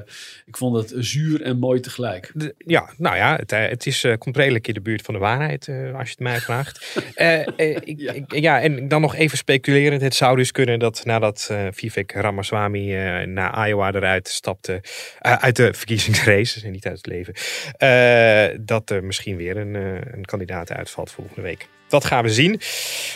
[0.45, 2.31] ik vond het zuur en mooi tegelijk.
[2.33, 5.13] De- ja, nou ja, het, eh, het is, eh, komt redelijk in de buurt van
[5.13, 6.83] de waarheid, eh, als je het mij vraagt.
[7.15, 7.47] Eh, eh,
[7.83, 8.11] ik, Ja.
[8.13, 10.01] ik- ja, en dan nog even speculerend.
[10.01, 14.81] Het zou dus kunnen dat nadat eh Vivek Ramaswamy eh, naar Iowa eruit stapte,
[15.19, 17.33] eh, uit de verkiezingsrace, en niet uit het leven,
[17.77, 21.67] eh, dat er misschien weer een, eh, een kandidaat uitvalt volgende week.
[21.87, 22.61] Dat gaan we zien.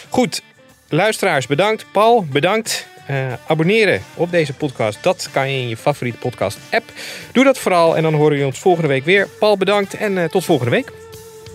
[0.09, 0.41] Goed,
[0.89, 1.85] luisteraars bedankt.
[1.91, 2.87] Paul, bedankt.
[3.07, 6.91] Eh, abonneren op deze podcast, dat kan je in je favoriete podcast app.
[7.31, 9.27] Doe dat vooral en dan horen jullie ons volgende week weer.
[9.39, 10.91] Paul, bedankt en eh, tot volgende week.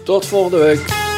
[0.04, 1.13] Tot volgende week.